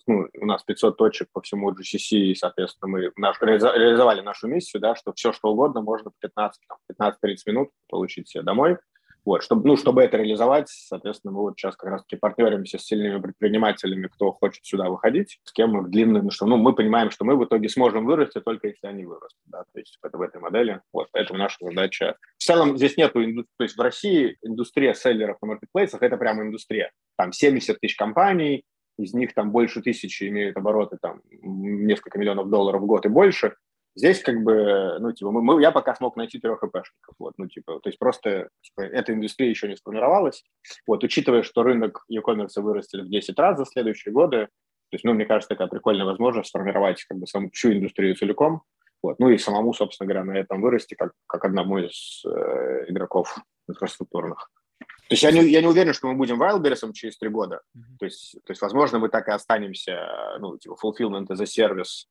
[0.06, 4.80] ну, у нас 500 точек по всему GCC, и, соответственно, мы наш, реализовали нашу миссию,
[4.80, 8.78] да, что все, что угодно можно 15-30 минут получить себе домой.
[9.24, 13.20] Вот, чтобы, ну, чтобы это реализовать, соответственно, мы вот сейчас как раз-таки партнеримся с сильными
[13.20, 17.24] предпринимателями, кто хочет сюда выходить, с кем мы в длинном, что, ну, мы понимаем, что
[17.24, 20.40] мы в итоге сможем вырасти только если они вырастут, да, то есть это в этой
[20.40, 22.16] модели, вот, поэтому наша задача.
[22.38, 23.20] В целом здесь нету,
[23.56, 28.64] то есть в России индустрия селлеров на маркетплейсах– это прямо индустрия, там 70 тысяч компаний,
[28.98, 33.54] из них там больше тысячи имеют обороты там несколько миллионов долларов в год и больше,
[33.98, 37.48] Здесь как бы, ну, типа, мы, мы, я пока смог найти трех ИПшников, вот, ну,
[37.48, 40.44] типа, то есть просто типа, эта индустрия еще не сформировалась,
[40.86, 44.46] вот, учитывая, что рынок e-commerce вырастет в 10 раз за следующие годы,
[44.90, 48.62] то есть, ну, мне кажется, такая прикольная возможность сформировать как бы саму всю индустрию целиком,
[49.02, 53.36] вот, ну и самому, собственно говоря, на этом вырасти как, как одному из э, игроков
[53.68, 54.48] инфраструктурных.
[54.78, 57.62] То есть я не, я не уверен, что мы будем Wildberries через три года.
[57.76, 57.98] Mm-hmm.
[57.98, 62.06] То, есть, то есть, возможно, мы так и останемся, ну, типа, fulfillment as a service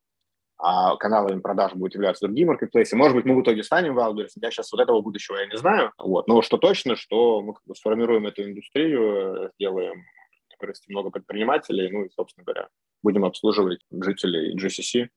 [0.58, 2.95] а каналами продаж будут являться другие маркетплейсы.
[2.95, 4.32] Может быть, мы в итоге станем Wildberries.
[4.41, 5.91] Я сейчас вот этого будущего я не знаю.
[5.97, 6.28] Вот.
[6.28, 10.03] Но что точно, что мы как бы сформируем эту индустрию, сделаем
[10.60, 12.68] вырасти много предпринимателей, ну и, собственно говоря,
[13.03, 15.10] будем обслуживать жителей GCC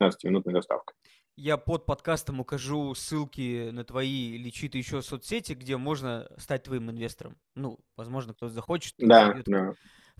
[0.00, 0.96] 15-минутной доставкой.
[1.36, 6.90] Я под подкастом укажу ссылки на твои или чьи-то еще соцсети, где можно стать твоим
[6.90, 7.36] инвестором.
[7.54, 8.94] Ну, возможно, кто-то захочет.
[8.96, 9.74] Да, да.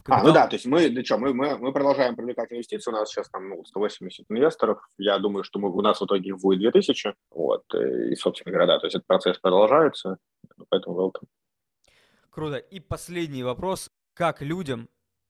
[0.09, 2.95] А, ну да, то есть мы, да что, мы, мы, мы продолжаем привлекать инвестиции, у
[2.95, 6.39] нас сейчас там ну, 180 инвесторов, я думаю, что мы, у нас в итоге их
[6.39, 10.19] будет 2000, вот, и, собственно говоря, да, то есть этот процесс продолжается,
[10.69, 11.27] поэтому welcome.
[12.31, 12.57] Круто.
[12.57, 14.89] И последний вопрос, как людям,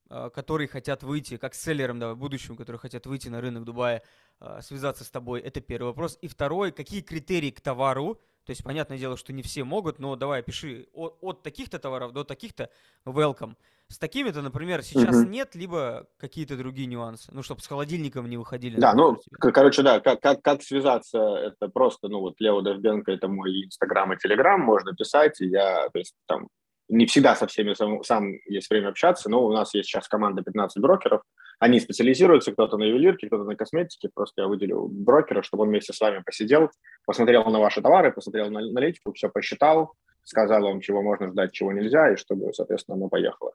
[0.08, 4.02] а, которые хотят выйти, как селлерам, давай, будущим, которые хотят выйти на рынок Дубая,
[4.40, 6.18] а, связаться с тобой, это первый вопрос.
[6.20, 10.14] И второй, какие критерии к товару, то есть, понятное дело, что не все могут, но
[10.14, 12.70] давай, пиши от, от таких-то товаров до таких-то.
[13.04, 13.56] Welcome.
[13.88, 15.28] С такими-то, например, сейчас угу.
[15.28, 18.80] нет, либо какие-то другие нюансы, ну, чтобы с холодильником не выходили.
[18.80, 23.28] Да, ну, короче, да, как, как, как связаться, это просто, ну, вот Лео Довбенко, это
[23.28, 26.48] мой Инстаграм и Телеграм, можно писать, и я, то есть, там,
[26.88, 30.42] не всегда со всеми сам, сам есть время общаться, но у нас есть сейчас команда
[30.42, 31.22] 15 брокеров,
[31.58, 35.92] они специализируются, кто-то на ювелирке, кто-то на косметике, просто я выделил брокера, чтобы он вместе
[35.92, 36.70] с вами посидел,
[37.06, 41.72] посмотрел на ваши товары, посмотрел на аналитику, все посчитал, сказал вам, чего можно ждать, чего
[41.72, 43.52] нельзя, и чтобы, соответственно, оно поехало.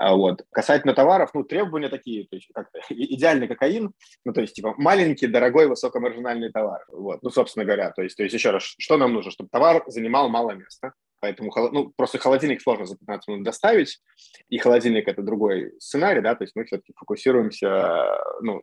[0.00, 0.46] А вот.
[0.50, 3.92] Касательно товаров, ну, требования такие, то есть как идеальный кокаин,
[4.24, 6.86] ну, то есть, типа, маленький, дорогой, высокомаржинальный товар.
[6.88, 7.22] Вот.
[7.22, 9.30] Ну, собственно говоря, то есть, то есть, еще раз, что нам нужно?
[9.30, 14.00] Чтобы товар занимал мало места, Поэтому ну, просто холодильник сложно за 15 минут доставить,
[14.48, 18.08] и холодильник– это другой сценарий, да, то есть мы все-таки фокусируемся
[18.40, 18.62] ну,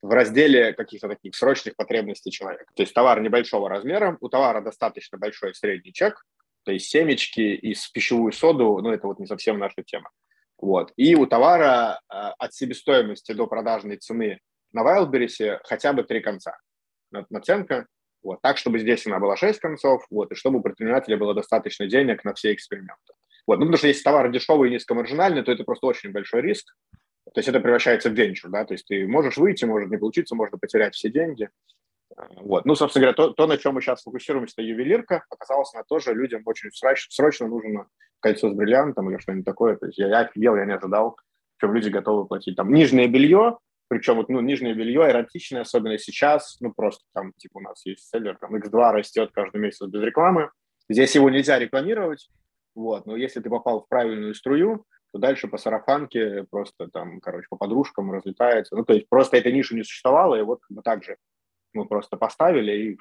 [0.00, 2.72] в разделе каких-то таких срочных потребностей человека.
[2.74, 6.24] То есть товар небольшого размера, у товара достаточно большой средний чек,
[6.64, 10.08] то есть семечки и пищевую соду, ну, это вот не совсем наша тема.
[10.58, 10.92] Вот.
[10.96, 14.40] И у товара э, от себестоимости до продажной цены
[14.72, 16.56] на Wildberries хотя бы три конца
[17.30, 17.86] наценка,
[18.22, 21.86] вот, так, чтобы здесь она была 6 концов, вот, и чтобы у предпринимателя было достаточно
[21.86, 23.14] денег на все эксперименты.
[23.46, 26.74] Вот, ну, потому что если товар дешевый и низкомаржинальный, то это просто очень большой риск.
[27.32, 30.34] То есть это превращается в венчур, да, то есть ты можешь выйти, может не получиться,
[30.34, 31.50] можно потерять все деньги.
[32.16, 32.64] Вот.
[32.64, 36.14] Ну, собственно говоря, то, то, на чем мы сейчас фокусируемся, это ювелирка, оказалось, она тоже
[36.14, 37.86] людям очень срочно, срочно нужно
[38.20, 39.76] кольцо с бриллиантом или что-нибудь такое.
[39.76, 41.16] То есть я, я офигел, я не ожидал,
[41.58, 42.56] что люди готовы платить.
[42.56, 47.58] Там нижнее белье, причем вот, ну, нижнее белье эротичное, особенно сейчас, ну, просто там, типа,
[47.58, 50.50] у нас есть селлер, там, X2 растет каждый месяц без рекламы.
[50.88, 52.28] Здесь его нельзя рекламировать,
[52.74, 57.46] вот, но если ты попал в правильную струю, то дальше по сарафанке просто там, короче,
[57.48, 58.76] по подружкам разлетается.
[58.76, 61.16] Ну, то есть просто этой ниши не существовало, и вот мы так же
[61.78, 62.98] мы просто поставили, и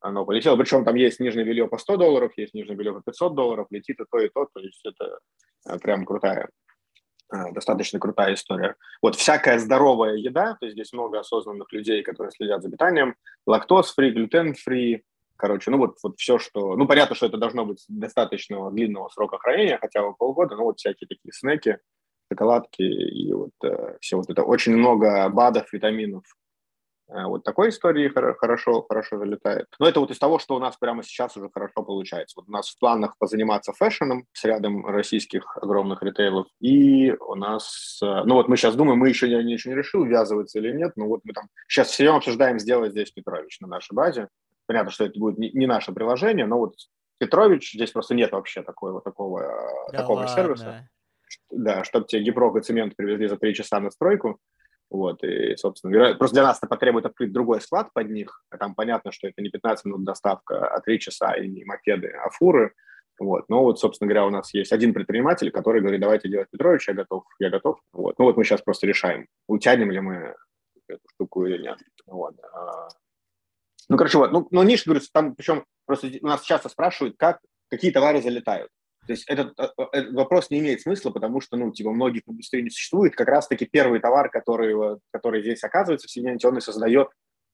[0.00, 0.56] оно полетело.
[0.56, 4.00] Причем там есть нижнее белье по 100 долларов, есть нижнее белье по 500 долларов, летит
[4.00, 4.46] и то, и то.
[4.52, 5.18] То есть это
[5.66, 6.48] э, прям крутая,
[7.32, 8.76] э, достаточно крутая история.
[9.00, 14.10] Вот всякая здоровая еда, то есть здесь много осознанных людей, которые следят за питанием, лактоз-фри,
[14.10, 15.02] глютен-фри,
[15.36, 16.76] короче, ну вот, вот все, что...
[16.76, 20.78] Ну, понятно, что это должно быть достаточно длинного срока хранения, хотя бы полгода, но вот
[20.78, 21.78] всякие такие снеки,
[22.30, 24.42] шоколадки и вот э, все вот это.
[24.42, 26.24] Очень много БАДов, витаминов,
[27.08, 29.66] вот такой истории хорошо, хорошо залетает.
[29.78, 32.34] Но это вот из того, что у нас прямо сейчас уже хорошо получается.
[32.36, 36.46] Вот у нас в планах позаниматься фэшеном с рядом российских огромных ритейлов.
[36.60, 40.04] И у нас, э, ну вот мы сейчас думаем, мы еще, я еще не решил,
[40.04, 43.94] ввязываться или нет, но вот мы там сейчас все обсуждаем сделать здесь Петрович на нашей
[43.94, 44.28] базе.
[44.66, 46.74] Понятно, что это будет не, не наше приложение, но вот
[47.18, 50.34] Петрович, здесь просто нет вообще такого, такого, э, да такого ладно.
[50.34, 50.88] сервиса.
[51.50, 54.40] Да, чтобы тебе гипрок и цемент привезли за три часа на стройку.
[54.94, 58.44] Вот, и, собственно, просто для нас это потребует открыть другой склад под них.
[58.60, 62.30] Там понятно, что это не 15 минут доставка, а 3 часа, и не мопеды, а
[62.30, 62.74] фуры.
[63.18, 63.48] Вот.
[63.48, 66.94] Но вот, собственно говоря, у нас есть один предприниматель, который говорит, давайте делать Петрович, я
[66.94, 67.80] готов, я готов.
[67.92, 68.16] Вот.
[68.20, 70.36] Ну вот мы сейчас просто решаем, утянем ли мы
[70.86, 71.80] эту штуку или нет.
[72.06, 72.36] Вот.
[72.52, 72.88] А,
[73.88, 74.30] ну, короче, вот.
[74.30, 78.70] Ну, но ниша, говорю, там, причем просто у нас часто спрашивают, как, какие товары залетают.
[79.06, 82.22] То есть этот, э, э, этот вопрос не имеет смысла, потому что, ну, типа, многих
[82.26, 83.14] индустрий не существует.
[83.14, 87.08] Как раз-таки первый товар, который, который здесь оказывается в Соединенных он и создает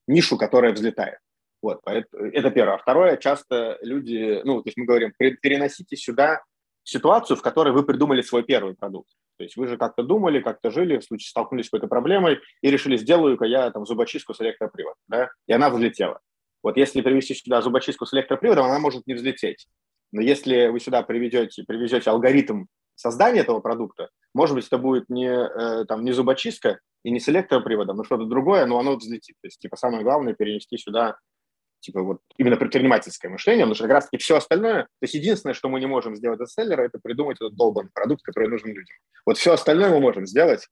[0.06, 1.18] нишу, которая взлетает.
[1.62, 2.76] Вот, это первое.
[2.76, 6.42] А второе, часто люди, ну, то есть мы говорим, переносите сюда
[6.84, 9.10] ситуацию, в которой вы придумали свой первый продукт.
[9.36, 12.70] То есть вы же как-то думали, как-то жили, в случае столкнулись с какой-то проблемой и
[12.70, 16.20] решили, сделаю-ка я там зубочистку с электроприводом, да, и она взлетела.
[16.62, 19.66] Вот если привести сюда зубочистку с электроприводом, она может не взлететь.
[20.12, 25.28] Но если вы сюда приведете, привезете алгоритм создания этого продукта, может быть, это будет не,
[25.28, 29.36] э, там, не зубочистка и не с электроприводом, но что-то другое, но оно взлетит.
[29.40, 31.16] То есть, типа, самое главное перенести сюда
[31.80, 35.68] типа вот именно предпринимательское мышление, потому что как раз-таки все остальное, то есть единственное, что
[35.68, 38.96] мы не можем сделать от селлера, это придумать этот долбанный продукт, который нужен людям.
[39.26, 40.68] Вот все остальное мы можем сделать,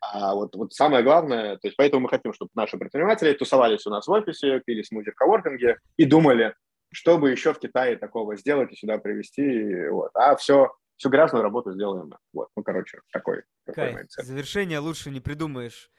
[0.00, 3.90] а вот, вот самое главное, то есть поэтому мы хотим, чтобы наши предприниматели тусовались у
[3.90, 6.54] нас в офисе, пили смузи в коворкинге и думали,
[6.96, 10.10] чтобы еще в Китае такого сделать и сюда привезти, вот.
[10.14, 12.10] А все, всю грязную работу сделаем.
[12.32, 13.42] Вот, ну, короче, такой.
[13.66, 15.90] такой завершение лучше не придумаешь.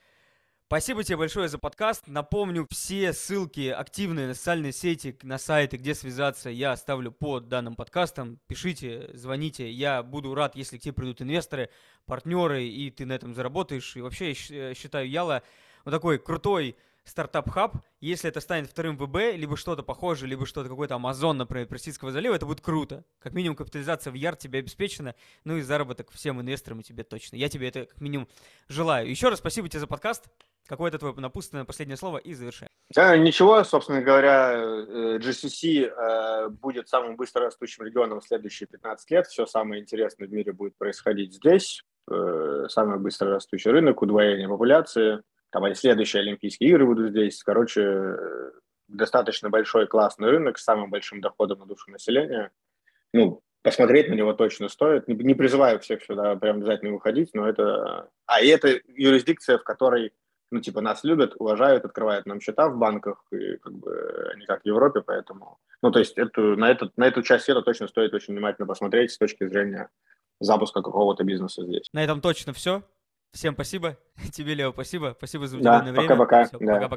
[0.65, 2.07] Спасибо тебе большое за подкаст.
[2.07, 7.75] Напомню, все ссылки активные на социальные сети, на сайты, где связаться, я оставлю под данным
[7.75, 8.39] подкастом.
[8.47, 9.69] Пишите, звоните.
[9.69, 11.69] Я буду рад, если к тебе придут инвесторы,
[12.07, 13.95] партнеры, и ты на этом заработаешь.
[13.95, 15.43] И вообще, я считаю Yalla
[15.85, 16.75] вот такой крутой
[17.07, 22.11] стартап-хаб, если это станет вторым ВБ, либо что-то похожее, либо что-то какой-то Амазон, например, Персидского
[22.11, 23.03] залива, это будет круто.
[23.19, 27.35] Как минимум капитализация в ярд тебе обеспечена, ну и заработок всем инвесторам и тебе точно.
[27.37, 28.27] Я тебе это как минимум
[28.67, 29.09] желаю.
[29.09, 30.25] Еще раз спасибо тебе за подкаст.
[30.67, 32.69] Какое-то твое напутственное последнее слово и завершаем.
[32.93, 39.11] Да, ничего, собственно говоря, э, GCC э, будет самым быстро растущим регионом в следующие 15
[39.11, 39.27] лет.
[39.27, 41.83] Все самое интересное в мире будет происходить здесь.
[42.11, 47.43] Э, самый быстро растущий рынок, удвоение популяции– там следующие Олимпийские игры будут здесь.
[47.43, 48.15] Короче,
[48.87, 52.51] достаточно большой классный рынок с самым большим доходом на душу населения.
[53.13, 55.07] Ну, посмотреть на него точно стоит.
[55.07, 58.09] Не, не призываю всех сюда прям обязательно выходить, но это...
[58.25, 60.13] А, и это юрисдикция, в которой,
[60.51, 64.61] ну, типа, нас любят, уважают, открывают нам счета в банках, и как бы не как
[64.63, 65.57] в Европе, поэтому...
[65.81, 69.11] Ну, то есть эту, на, этот, на эту часть света точно стоит очень внимательно посмотреть
[69.11, 69.89] с точки зрения
[70.39, 71.87] запуска какого-то бизнеса здесь.
[71.93, 72.83] На этом точно все.
[73.37, 73.95] Всем спасибо.
[74.31, 75.13] Тебе, Лео, спасибо.
[75.15, 76.07] Спасибо за уделенное да, время.
[76.07, 76.49] Пока-пока.
[76.57, 76.87] Пока-пока.